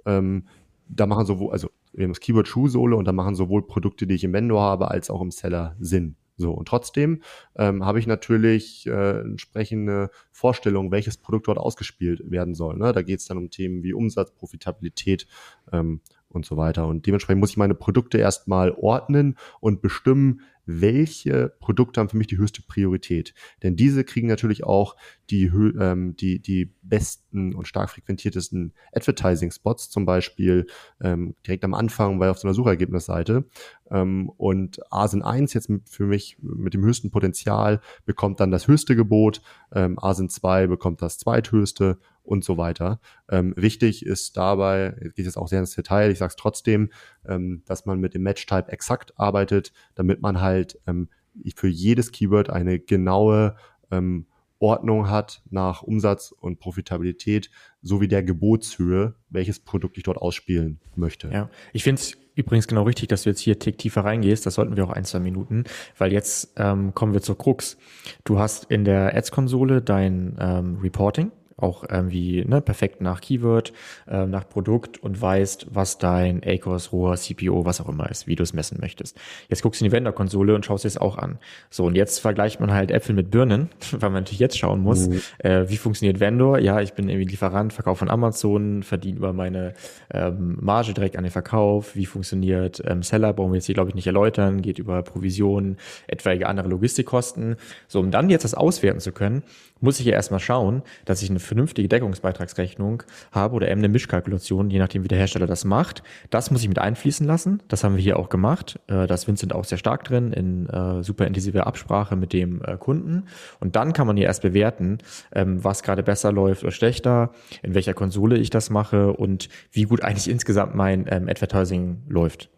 [0.05, 0.44] Ähm,
[0.88, 4.14] da machen sowohl, also wir haben das Keyword Schuhsohle und da machen sowohl Produkte, die
[4.14, 6.16] ich im Vendor habe, als auch im Seller Sinn.
[6.37, 7.23] So, und trotzdem
[7.57, 12.77] ähm, habe ich natürlich äh, entsprechende Vorstellungen, welches Produkt dort ausgespielt werden soll.
[12.77, 12.92] Ne?
[12.92, 15.27] Da geht es dann um Themen wie Umsatz, Profitabilität
[15.73, 16.87] ähm, und so weiter.
[16.87, 22.27] Und dementsprechend muss ich meine Produkte erstmal ordnen und bestimmen, welche Produkte haben für mich
[22.27, 23.35] die höchste Priorität.
[23.62, 24.97] Denn diese kriegen natürlich auch
[25.31, 30.67] die, ähm, die, die besten und stark frequentiertesten Advertising-Spots, zum Beispiel
[31.01, 33.45] ähm, direkt am Anfang bei auf so einer Suchergebnisseite.
[33.91, 38.97] Ähm, und ASIN 1 jetzt für mich mit dem höchsten Potenzial bekommt dann das höchste
[38.97, 39.41] Gebot,
[39.73, 43.01] ähm, ASIN 2 bekommt das zweithöchste und so weiter.
[43.31, 46.91] Ähm, wichtig ist dabei, geht es auch sehr ins Detail, ich sage es trotzdem,
[47.27, 51.09] ähm, dass man mit dem Match-Type exakt arbeitet, damit man halt ähm,
[51.57, 53.57] für jedes Keyword eine genaue
[53.91, 54.27] ähm,
[54.59, 57.51] Ordnung hat nach Umsatz und Profitabilität
[57.83, 61.29] sowie der Gebotshöhe, welches Produkt ich dort ausspielen möchte.
[61.29, 64.47] Ja, ich finde es übrigens genau richtig, dass du jetzt hier tick tiefer reingehst.
[64.47, 65.64] Das sollten wir auch ein, zwei Minuten,
[65.99, 67.77] weil jetzt ähm, kommen wir zur Krux.
[68.25, 73.73] Du hast in der Ads-Konsole dein ähm, Reporting auch irgendwie ne, perfekt nach Keyword,
[74.09, 78.35] äh, nach Produkt und weißt, was dein ACOS, ROA, CPO, was auch immer ist, wie
[78.35, 79.17] du es messen möchtest.
[79.49, 81.38] Jetzt guckst du in die Vendor-Konsole und schaust dir es auch an.
[81.71, 85.09] So, und jetzt vergleicht man halt Äpfel mit Birnen, weil man natürlich jetzt schauen muss,
[85.09, 85.21] mhm.
[85.38, 86.59] äh, wie funktioniert Vendor?
[86.59, 89.75] Ja, ich bin irgendwie Lieferant, Verkauf von Amazon, verdiene über meine
[90.12, 91.95] ähm, Marge direkt an den Verkauf.
[91.95, 93.33] Wie funktioniert ähm, Seller?
[93.33, 94.62] Brauchen wir jetzt hier, glaube ich, nicht erläutern.
[94.62, 97.57] Geht über Provisionen, etwaige andere Logistikkosten.
[97.88, 99.43] So, um dann jetzt das auswerten zu können,
[99.85, 104.70] muss ich ja erstmal schauen, dass ich eine vernünftige Deckungsbeitragsrechnung habe oder eben eine Mischkalkulation,
[104.70, 106.03] je nachdem, wie der Hersteller das macht.
[106.31, 107.62] Das muss ich mit einfließen lassen.
[107.68, 108.81] Das haben wir hier auch gemacht.
[108.88, 112.62] Äh, da ist Vincent auch sehr stark drin in äh, super intensive Absprache mit dem
[112.64, 113.25] äh, Kunden.
[113.61, 114.99] Und dann kann man hier erst bewerten,
[115.33, 117.31] ähm, was gerade besser läuft oder schlechter,
[117.62, 122.49] in welcher Konsole ich das mache und wie gut eigentlich insgesamt mein ähm, Advertising läuft.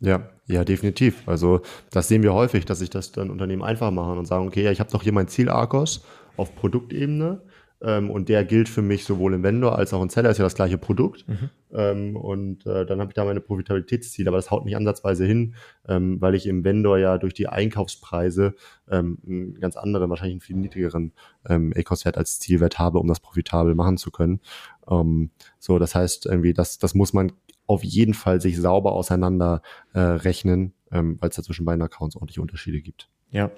[0.00, 1.26] Ja, ja, definitiv.
[1.26, 4.62] Also das sehen wir häufig, dass sich das dann Unternehmen einfach machen und sagen, okay,
[4.62, 6.04] ja, ich habe doch hier mein Ziel Arcos
[6.36, 7.42] auf Produktebene
[7.84, 10.44] ähm, und der gilt für mich sowohl im Vendor als auch im Seller, ist ja
[10.44, 11.28] das gleiche Produkt.
[11.28, 11.50] Mhm.
[11.72, 15.54] Ähm, und äh, dann habe ich da meine Profitabilitätsziele, aber das haut nicht ansatzweise hin,
[15.86, 18.54] ähm, weil ich im Vendor ja durch die Einkaufspreise
[18.88, 21.12] ähm, einen ganz anderen, wahrscheinlich einen viel niedrigeren
[21.46, 24.40] ähm, ECOS-Wert als Zielwert habe, um das profitabel machen zu können.
[24.88, 27.32] Ähm, so, das heißt irgendwie, das, das muss man
[27.66, 32.16] auf jeden Fall sich sauber auseinander äh, rechnen, ähm, weil es da zwischen beiden Accounts
[32.16, 33.08] ordentliche Unterschiede gibt.
[33.30, 33.50] Ja,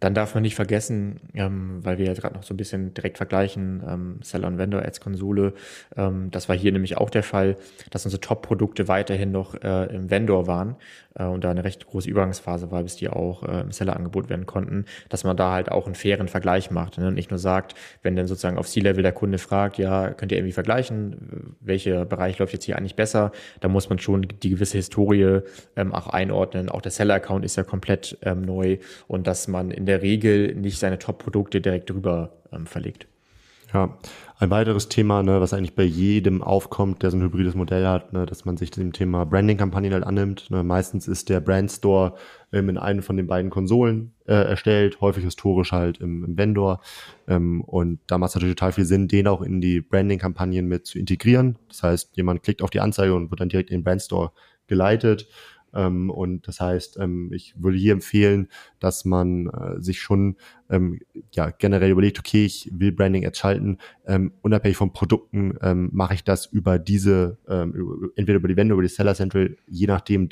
[0.00, 3.16] dann darf man nicht vergessen, ähm, weil wir ja gerade noch so ein bisschen direkt
[3.16, 5.54] vergleichen, ähm, Seller und Vendor Ads Konsole.
[5.96, 7.56] Ähm, das war hier nämlich auch der Fall,
[7.90, 10.76] dass unsere Top-Produkte weiterhin noch äh, im Vendor waren
[11.14, 14.28] äh, und da eine recht große Übergangsphase war, bis die auch äh, im Seller angeboten
[14.28, 16.98] werden konnten, dass man da halt auch einen fairen Vergleich macht.
[16.98, 17.08] Ne?
[17.08, 20.38] Und nicht nur sagt, wenn dann sozusagen auf C-Level der Kunde fragt, ja, könnt ihr
[20.38, 24.76] irgendwie vergleichen, welcher Bereich läuft jetzt hier eigentlich besser, da muss man schon die gewisse
[24.76, 25.40] Historie
[25.74, 26.68] ähm, auch einordnen.
[26.68, 28.78] Auch der Seller-Account ist ja komplett ähm, neu
[29.08, 33.06] und dass man in der Regel nicht seine Top-Produkte direkt drüber ähm, verlegt.
[33.74, 33.98] Ja,
[34.38, 38.12] ein weiteres Thema, ne, was eigentlich bei jedem aufkommt, der so ein hybrides Modell hat,
[38.12, 40.50] ne, dass man sich dem Thema Branding-Kampagnen halt annimmt.
[40.50, 40.62] Ne.
[40.62, 42.14] Meistens ist der Brandstore
[42.52, 46.80] ähm, in einem von den beiden Konsolen äh, erstellt, häufig historisch halt im, im Vendor.
[47.26, 50.86] Ähm, und da macht es natürlich total viel Sinn, den auch in die Branding-Kampagnen mit
[50.86, 51.58] zu integrieren.
[51.68, 54.32] Das heißt, jemand klickt auf die Anzeige und wird dann direkt in den Brandstore
[54.68, 55.28] geleitet.
[55.74, 58.48] Ähm, und das heißt, ähm, ich würde hier empfehlen,
[58.78, 60.36] dass man äh, sich schon
[60.70, 61.00] ähm,
[61.32, 66.14] ja generell überlegt, okay, ich will Branding Ads schalten, ähm, unabhängig von Produkten ähm, mache
[66.14, 70.28] ich das über diese, ähm, entweder über die Vendor, über die Seller Central, je nachdem,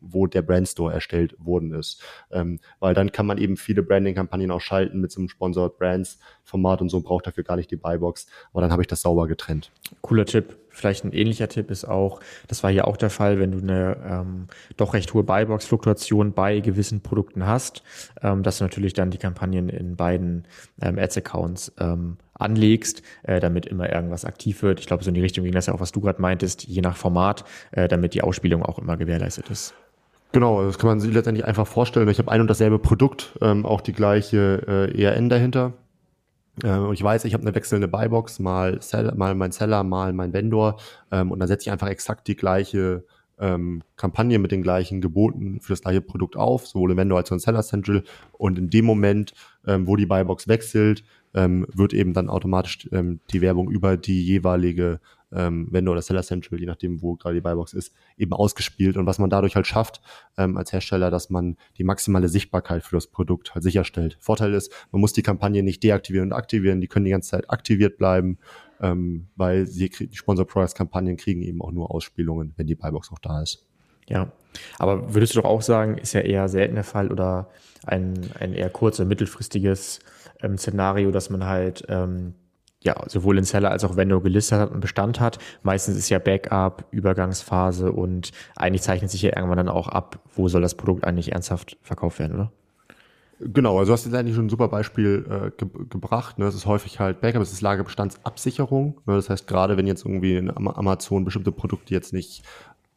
[0.00, 2.02] wo der Brandstore erstellt worden ist.
[2.30, 6.18] Ähm, weil dann kann man eben viele Branding-Kampagnen auch schalten mit so einem Sponsored Brands
[6.42, 8.26] Format und so braucht dafür gar nicht die Buybox.
[8.52, 9.72] Aber dann habe ich das sauber getrennt.
[10.00, 10.56] Cooler Tipp.
[10.76, 13.96] Vielleicht ein ähnlicher Tipp ist auch, das war hier auch der Fall, wenn du eine
[14.06, 17.82] ähm, doch recht hohe Buybox-Fluktuation bei gewissen Produkten hast,
[18.22, 20.44] ähm, dass du natürlich dann die Kampagnen in beiden
[20.82, 24.80] ähm, Ads-Accounts ähm, anlegst, äh, damit immer irgendwas aktiv wird.
[24.80, 26.82] Ich glaube, so in die Richtung ging das ja auch, was du gerade meintest, je
[26.82, 29.72] nach Format, äh, damit die Ausspielung auch immer gewährleistet ist.
[30.32, 32.06] Genau, das kann man sich letztendlich einfach vorstellen.
[32.10, 35.72] Ich habe ein und dasselbe Produkt, ähm, auch die gleiche äh, ERN dahinter.
[36.62, 40.12] Äh, und ich weiß, ich habe eine wechselnde Buybox, mal, Seller, mal mein Seller, mal
[40.12, 40.78] mein Vendor.
[41.10, 43.04] Ähm, und dann setze ich einfach exakt die gleiche
[43.38, 47.30] ähm, Kampagne mit den gleichen Geboten für das gleiche Produkt auf, sowohl im Vendor als
[47.30, 48.02] auch im Seller Central.
[48.32, 49.34] Und in dem Moment,
[49.66, 54.24] ähm, wo die Buybox wechselt, ähm, wird eben dann automatisch ähm, die Werbung über die
[54.24, 55.00] jeweilige
[55.32, 58.96] ähm, Vendor oder Seller Central, je nachdem, wo gerade die Buybox ist, eben ausgespielt.
[58.96, 60.00] Und was man dadurch halt schafft
[60.36, 64.16] ähm, als Hersteller, dass man die maximale Sichtbarkeit für das Produkt halt sicherstellt.
[64.20, 67.50] Vorteil ist, man muss die Kampagne nicht deaktivieren und aktivieren, die können die ganze Zeit
[67.50, 68.38] aktiviert bleiben,
[68.80, 73.10] ähm, weil sie, die Sponsor Products Kampagnen kriegen eben auch nur Ausspielungen, wenn die Buybox
[73.12, 73.66] auch da ist.
[74.08, 74.30] Ja,
[74.78, 77.50] aber würdest du doch auch sagen, ist ja eher selten der Fall oder
[77.84, 79.98] ein, ein eher kurzer, mittelfristiges
[80.40, 82.34] ähm, Szenario, dass man halt ähm,
[82.86, 85.38] ja, sowohl in Seller als auch Vendor gelistet hat und Bestand hat.
[85.62, 90.48] Meistens ist ja Backup, Übergangsphase und eigentlich zeichnet sich ja irgendwann dann auch ab, wo
[90.48, 92.52] soll das Produkt eigentlich ernsthaft verkauft werden, oder?
[93.38, 96.38] Genau, also du hast jetzt eigentlich schon ein super Beispiel äh, ge gebracht.
[96.38, 96.46] Ne?
[96.46, 99.00] Es ist häufig halt Backup, es ist Lagerbestandsabsicherung.
[99.04, 99.14] Ne?
[99.14, 102.44] Das heißt, gerade wenn jetzt irgendwie in Amazon bestimmte Produkte jetzt nicht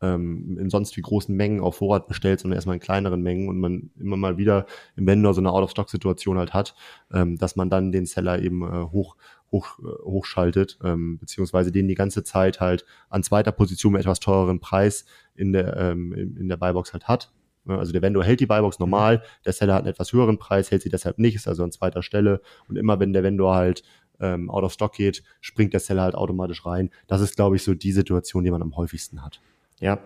[0.01, 3.59] ähm, in sonst wie großen Mengen auf Vorrat bestellt, sondern erstmal in kleineren Mengen und
[3.59, 6.75] man immer mal wieder im Vendor so eine Out-of-Stock-Situation halt hat,
[7.13, 9.17] ähm, dass man dann den Seller eben äh, hoch
[9.51, 14.19] hoch, äh, hochschaltet, ähm, beziehungsweise den die ganze Zeit halt an zweiter Position mit etwas
[14.19, 17.31] teureren Preis in der, ähm, in der Buybox halt hat.
[17.65, 17.77] Ne?
[17.77, 20.81] Also der Vendor hält die Buybox normal, der Seller hat einen etwas höheren Preis, hält
[20.81, 22.41] sie deshalb nicht, ist also an zweiter Stelle.
[22.67, 23.83] Und immer wenn der Vendor halt
[24.19, 26.89] ähm, out of stock geht, springt der Seller halt automatisch rein.
[27.07, 29.39] Das ist, glaube ich, so die Situation, die man am häufigsten hat.
[29.79, 29.99] Ja.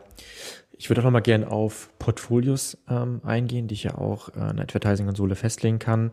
[0.75, 4.49] Ich würde auch noch mal gerne auf Portfolios ähm, eingehen, die ich ja auch äh,
[4.49, 6.11] in der Advertising-Konsole festlegen kann.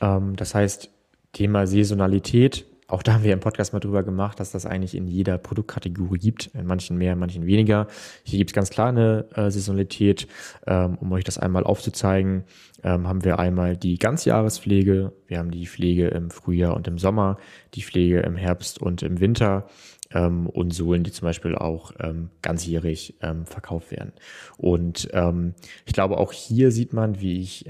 [0.00, 0.90] Ähm, das heißt,
[1.32, 5.06] Thema Saisonalität auch da haben wir im Podcast mal drüber gemacht, dass das eigentlich in
[5.06, 7.86] jeder Produktkategorie gibt, in manchen mehr, in manchen weniger.
[8.22, 10.28] Hier gibt es ganz klar eine äh, Saisonalität.
[10.66, 12.44] Ähm, um euch das einmal aufzuzeigen,
[12.84, 17.38] ähm, haben wir einmal die Ganzjahrespflege, wir haben die Pflege im Frühjahr und im Sommer,
[17.72, 19.66] die Pflege im Herbst und im Winter
[20.12, 24.12] ähm, und Sohlen, die zum Beispiel auch ähm, ganzjährig ähm, verkauft werden.
[24.58, 25.54] Und ähm,
[25.86, 27.66] ich glaube, auch hier sieht man, wie ich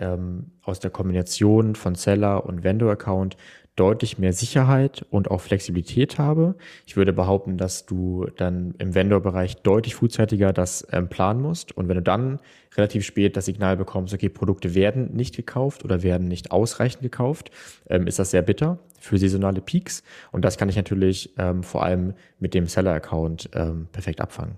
[0.63, 3.37] aus der Kombination von Seller und Vendor-Account
[3.77, 6.57] deutlich mehr Sicherheit und auch Flexibilität habe.
[6.87, 11.73] Ich würde behaupten, dass du dann im Vendor-Bereich deutlich frühzeitiger das ähm, planen musst.
[11.73, 12.39] Und wenn du dann
[12.77, 17.51] relativ spät das Signal bekommst, okay, Produkte werden nicht gekauft oder werden nicht ausreichend gekauft,
[17.89, 20.03] ähm, ist das sehr bitter für saisonale Peaks.
[20.33, 24.57] Und das kann ich natürlich ähm, vor allem mit dem Seller-Account ähm, perfekt abfangen.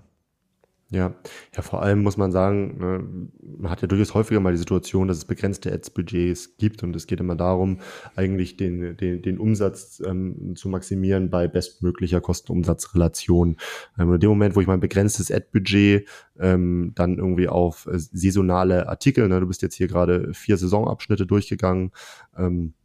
[0.91, 1.15] Ja,
[1.55, 5.07] ja, vor allem muss man sagen, ne, man hat ja durchaus häufiger mal die Situation,
[5.07, 7.79] dass es begrenzte Ads-Budgets gibt und es geht immer darum,
[8.15, 13.57] eigentlich den, den, den Umsatz ähm, zu maximieren bei bestmöglicher Kosten-Umsatz-Relation.
[13.97, 16.07] Ähm, in dem Moment, wo ich mein begrenztes Ad-Budget
[16.39, 21.25] ähm, dann irgendwie auf äh, saisonale Artikel, ne, du bist jetzt hier gerade vier Saisonabschnitte
[21.25, 21.93] durchgegangen,
[22.37, 22.75] ähm,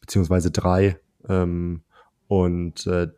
[0.00, 0.98] beziehungsweise drei,
[1.28, 1.82] ähm,
[2.28, 3.08] und äh,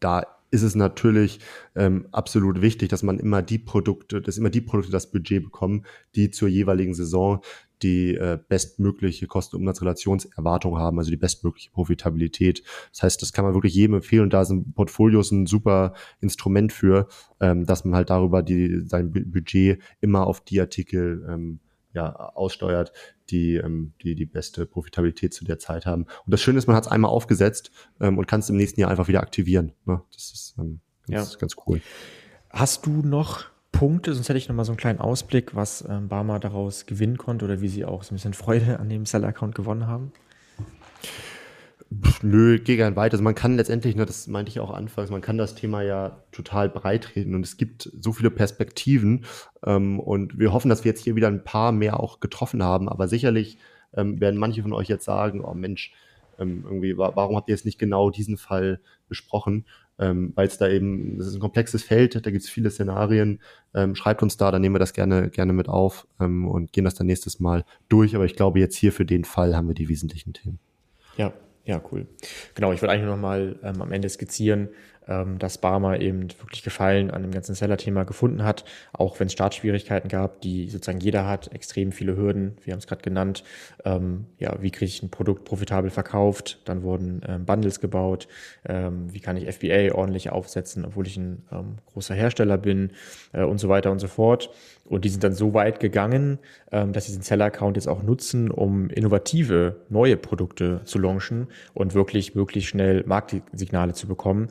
[0.00, 1.40] da ist es natürlich
[1.74, 5.84] ähm, absolut wichtig, dass man immer die Produkte, dass immer die Produkte das Budget bekommen,
[6.14, 7.40] die zur jeweiligen Saison
[7.82, 12.62] die äh, bestmögliche Kosten-Umsatz-Relationserwartung haben, also die bestmögliche Profitabilität.
[12.92, 16.72] Das heißt, das kann man wirklich jedem empfehlen und da sind Portfolios ein super Instrument
[16.72, 17.08] für,
[17.40, 21.60] ähm, dass man halt darüber die, sein Budget immer auf die Artikel ähm,
[21.94, 22.92] ja, aussteuert,
[23.30, 26.04] die, ähm, die die beste Profitabilität zu der Zeit haben.
[26.04, 27.70] Und das Schöne ist, man hat es einmal aufgesetzt
[28.00, 29.72] ähm, und kann es im nächsten Jahr einfach wieder aktivieren.
[29.84, 30.02] Ne?
[30.12, 31.38] Das ist ähm, ganz, ja.
[31.38, 31.80] ganz cool.
[32.50, 36.08] Hast du noch Punkte, sonst hätte ich noch mal so einen kleinen Ausblick, was ähm,
[36.08, 39.54] Barmer daraus gewinnen konnte oder wie sie auch so ein bisschen Freude an dem Seller-Account
[39.54, 40.12] gewonnen haben?
[42.22, 43.14] Nö, gehe gern weiter.
[43.14, 46.22] Also man kann letztendlich, ne, das meinte ich auch anfangs, man kann das Thema ja
[46.32, 49.24] total breitreden und es gibt so viele Perspektiven
[49.64, 52.90] ähm, und wir hoffen, dass wir jetzt hier wieder ein paar mehr auch getroffen haben,
[52.90, 53.58] aber sicherlich
[53.94, 55.94] ähm, werden manche von euch jetzt sagen, oh Mensch,
[56.38, 59.64] ähm, irgendwie, wa warum habt ihr jetzt nicht genau diesen Fall besprochen?
[59.98, 63.40] Ähm, Weil es da eben, das ist ein komplexes Feld, da gibt es viele Szenarien.
[63.74, 66.84] Ähm, schreibt uns da, dann nehmen wir das gerne, gerne mit auf ähm, und gehen
[66.84, 68.14] das dann nächstes Mal durch.
[68.14, 70.60] Aber ich glaube, jetzt hier für den Fall haben wir die wesentlichen Themen.
[71.16, 71.32] Ja,
[71.68, 72.06] ja, cool.
[72.54, 74.70] Genau, ich wollte eigentlich noch mal ähm, am Ende skizzieren,
[75.08, 79.32] ähm, dass Barmer eben wirklich Gefallen an dem ganzen Seller-Thema gefunden hat, auch wenn es
[79.32, 83.44] Startschwierigkeiten gab, die sozusagen jeder hat, extrem viele Hürden, wir haben es gerade genannt.
[83.84, 86.60] Ähm, ja, wie kriege ich ein Produkt profitabel verkauft?
[86.64, 88.28] Dann wurden ähm, Bundles gebaut.
[88.66, 92.92] Ähm, wie kann ich FBA ordentlich aufsetzen, obwohl ich ein ähm, großer Hersteller bin
[93.32, 94.50] äh, und so weiter und so fort.
[94.84, 96.38] Und die sind dann so weit gegangen,
[96.72, 101.94] ähm, dass sie diesen Seller-Account jetzt auch nutzen, um innovative neue Produkte zu launchen und
[101.94, 104.48] wirklich, wirklich schnell Marktsignale zu bekommen.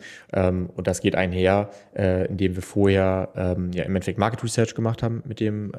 [0.47, 4.75] Ähm, und das geht einher, äh, indem wir vorher ähm, ja im Endeffekt Market Research
[4.75, 5.71] gemacht haben mit dem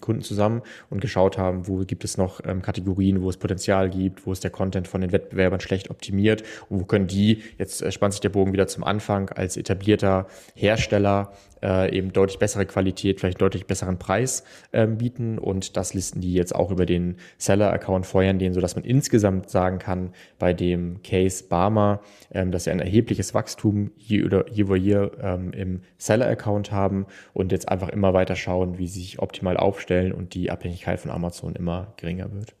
[0.00, 4.32] Kunden zusammen und geschaut haben, wo gibt es noch Kategorien, wo es Potenzial gibt, wo
[4.32, 8.14] ist der Content von den Wettbewerbern schlecht optimiert und wo können die, jetzt äh, spannt
[8.14, 11.32] sich der Bogen wieder zum Anfang, als etablierter Hersteller
[11.62, 15.38] äh, eben deutlich bessere Qualität, vielleicht deutlich besseren Preis ähm, bieten.
[15.38, 19.78] Und das listen die jetzt auch über den Seller-Account feuern, den, sodass man insgesamt sagen
[19.78, 22.00] kann, bei dem Case Barmer,
[22.32, 27.88] ähm, dass sie ein erhebliches Wachstum je je ähm, im Seller-Account haben und jetzt einfach
[27.88, 32.32] immer weiter schauen, wie sie sich optimal aufstellen und die Abhängigkeit von Amazon immer geringer
[32.32, 32.54] wird.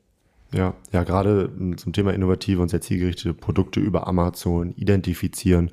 [0.54, 5.72] Ja, ja, gerade zum Thema innovative und sehr zielgerichtete Produkte über Amazon identifizieren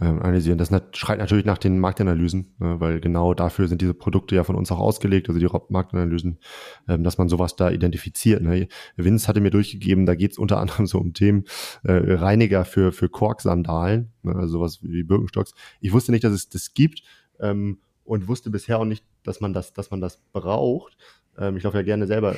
[0.00, 0.58] ähm, analysieren.
[0.58, 4.56] Das schreit natürlich nach den Marktanalysen, ne, weil genau dafür sind diese Produkte ja von
[4.56, 6.38] uns auch ausgelegt, also die Marktanalysen,
[6.88, 8.42] ähm, dass man sowas da identifiziert.
[8.42, 8.68] Ne.
[8.96, 11.44] Vince hatte mir durchgegeben, da geht es unter anderem so um Themen
[11.84, 15.54] äh, Reiniger für, für Korksandalen, ne, also sowas wie Birkenstocks.
[15.80, 17.02] Ich wusste nicht, dass es das gibt
[17.40, 20.96] ähm, und wusste bisher auch nicht, dass man das, dass man das braucht.
[21.38, 22.34] Ähm, ich laufe ja gerne selber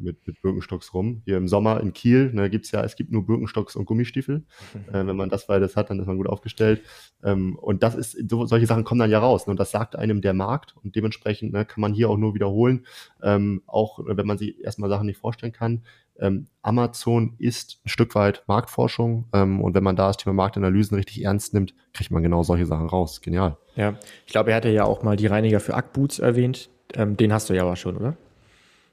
[0.00, 1.22] mit, mit Birkenstocks rum.
[1.24, 4.44] Hier im Sommer in Kiel ne, gibt's ja, es gibt nur Birkenstocks und Gummistiefel.
[4.92, 6.82] Äh, wenn man das beides hat, dann ist man gut aufgestellt.
[7.22, 9.46] Ähm, und das ist, so, solche Sachen kommen dann ja raus.
[9.46, 10.74] Ne, und das sagt einem der Markt.
[10.82, 12.84] Und dementsprechend ne, kann man hier auch nur wiederholen,
[13.22, 15.82] ähm, auch wenn man sich erstmal Sachen nicht vorstellen kann.
[16.18, 19.26] Ähm, Amazon ist ein Stück weit Marktforschung.
[19.32, 22.66] Ähm, und wenn man da das Thema Marktanalysen richtig ernst nimmt, kriegt man genau solche
[22.66, 23.20] Sachen raus.
[23.20, 23.56] Genial.
[23.76, 23.94] Ja,
[24.26, 26.70] ich glaube, er hatte ja auch mal die Reiniger für Ackboots erwähnt.
[26.94, 28.16] Ähm, den hast du ja aber schon, oder?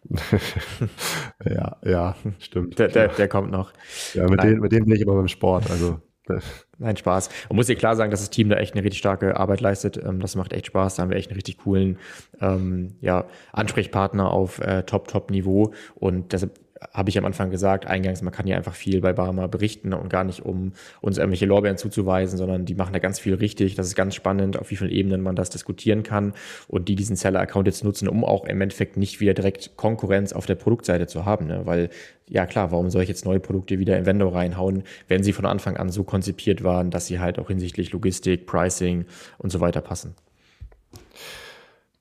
[1.45, 2.79] ja, ja, stimmt.
[2.79, 3.73] Der, der, der kommt noch.
[4.13, 5.69] Ja, mit denen, mit denen bin ich aber beim Sport.
[5.69, 5.99] Also
[6.77, 7.29] Nein, Spaß.
[7.49, 9.97] Man muss dir klar sagen, dass das Team da echt eine richtig starke Arbeit leistet.
[9.97, 10.95] Ähm, das macht echt Spaß.
[10.95, 11.97] Da haben wir echt einen richtig coolen
[12.41, 15.73] ähm, ja, Ansprechpartner auf äh, Top-Top-Niveau.
[15.95, 16.59] Und deshalb
[16.93, 20.09] habe ich am Anfang gesagt, eingangs, man kann hier einfach viel bei Barmer berichten und
[20.09, 23.75] gar nicht, um uns irgendwelche Lorbeeren zuzuweisen, sondern die machen da ganz viel richtig.
[23.75, 26.33] Das ist ganz spannend, auf wie vielen Ebenen man das diskutieren kann
[26.67, 30.45] und die diesen Seller-Account jetzt nutzen, um auch im Endeffekt nicht wieder direkt Konkurrenz auf
[30.45, 31.47] der Produktseite zu haben.
[31.47, 31.61] Ne?
[31.65, 31.89] Weil,
[32.27, 35.45] ja klar, warum soll ich jetzt neue Produkte wieder in Vendor reinhauen, wenn sie von
[35.45, 39.05] Anfang an so konzipiert waren, dass sie halt auch hinsichtlich Logistik, Pricing
[39.37, 40.15] und so weiter passen.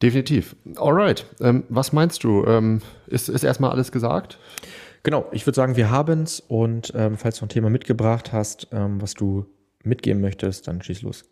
[0.03, 0.55] Definitiv.
[0.76, 1.26] Alright.
[1.40, 2.44] Ähm, was meinst du?
[2.46, 4.38] Ähm, ist, ist erstmal alles gesagt?
[5.03, 8.68] Genau, ich würde sagen, wir haben es und ähm, falls du ein Thema mitgebracht hast,
[8.72, 9.46] ähm, was du
[9.82, 11.24] mitgeben möchtest, dann schieß los.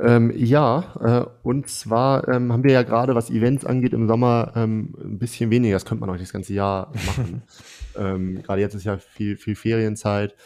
[0.00, 4.52] Ähm, ja, äh, und zwar ähm, haben wir ja gerade, was Events angeht, im Sommer
[4.54, 5.74] ähm, ein bisschen weniger.
[5.74, 7.42] Das könnte man auch das ganze Jahr machen.
[7.96, 10.36] ähm, gerade jetzt ist ja viel, viel Ferienzeit.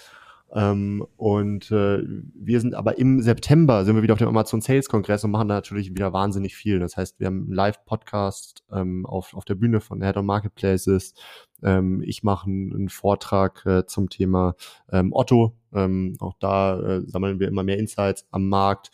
[0.55, 2.03] Ähm, und äh,
[2.35, 5.49] wir sind aber im September sind wir wieder auf dem Amazon Sales Kongress und machen
[5.49, 6.79] da natürlich wieder wahnsinnig viel.
[6.79, 11.15] Das heißt, wir haben einen Live-Podcast ähm, auf, auf der Bühne von Head of Marketplaces.
[11.63, 14.55] Ähm, ich mache einen, einen Vortrag äh, zum Thema
[14.91, 15.57] ähm, Otto.
[15.73, 18.91] Ähm, auch da äh, sammeln wir immer mehr Insights am Markt.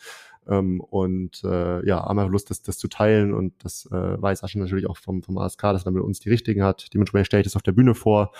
[0.47, 3.33] Ähm, und äh, ja, haben wir Lust, das, das zu teilen.
[3.33, 6.29] Und das äh, weiß Asche natürlich auch vom, vom ASK, dass er mit uns die
[6.29, 6.93] richtigen hat.
[6.93, 8.31] Dementsprechend stelle ich das auf der Bühne vor.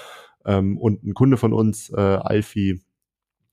[0.45, 2.79] Ähm, und ein Kunde von uns, äh, Alfie,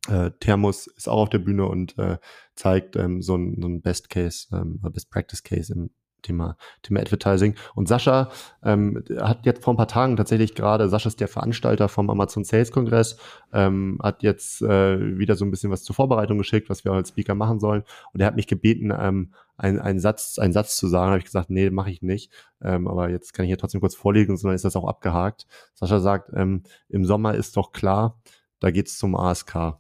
[0.09, 2.19] äh, Thermos ist auch auf der Bühne und äh,
[2.55, 5.91] zeigt ähm, so ein, so ein Best Case, ähm, Best Practice Case im
[6.23, 7.55] Thema, Thema Advertising.
[7.75, 8.31] Und Sascha
[8.65, 12.45] ähm, hat jetzt vor ein paar Tagen tatsächlich gerade, Sascha ist der Veranstalter vom Amazon
[12.45, 13.17] Sales Kongress,
[13.53, 17.11] ähm, hat jetzt äh, wieder so ein bisschen was zur Vorbereitung geschickt, was wir als
[17.11, 17.85] Speaker machen sollen.
[18.13, 21.11] Und er hat mich gebeten, ähm, einen, einen, Satz, einen Satz zu sagen.
[21.11, 22.33] habe ich gesagt, nee, mache ich nicht.
[22.61, 25.47] Ähm, aber jetzt kann ich hier trotzdem kurz vorlegen, sondern ist das auch abgehakt.
[25.75, 28.19] Sascha sagt, ähm, im Sommer ist doch klar,
[28.61, 29.77] da geht's zum ASK.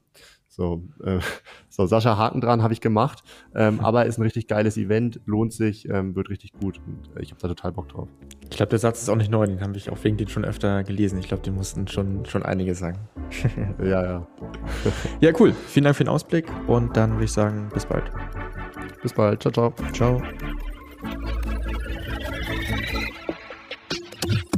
[0.57, 1.19] So, äh,
[1.69, 3.23] so Sascha Haken dran habe ich gemacht,
[3.55, 7.23] ähm, aber ist ein richtig geiles Event, lohnt sich, ähm, wird richtig gut und äh,
[7.23, 8.09] ich habe da total Bock drauf.
[8.43, 10.83] Ich glaube, der Satz ist auch nicht neu, den habe ich auf LinkedIn schon öfter
[10.83, 11.19] gelesen.
[11.19, 12.99] Ich glaube, die mussten schon, schon einige sagen.
[13.81, 14.27] ja, ja.
[15.21, 15.53] ja, cool.
[15.67, 18.11] Vielen Dank für den Ausblick und dann würde ich sagen, bis bald.
[19.03, 19.43] Bis bald.
[19.43, 19.75] Ciao, ciao.
[19.93, 20.23] Ciao.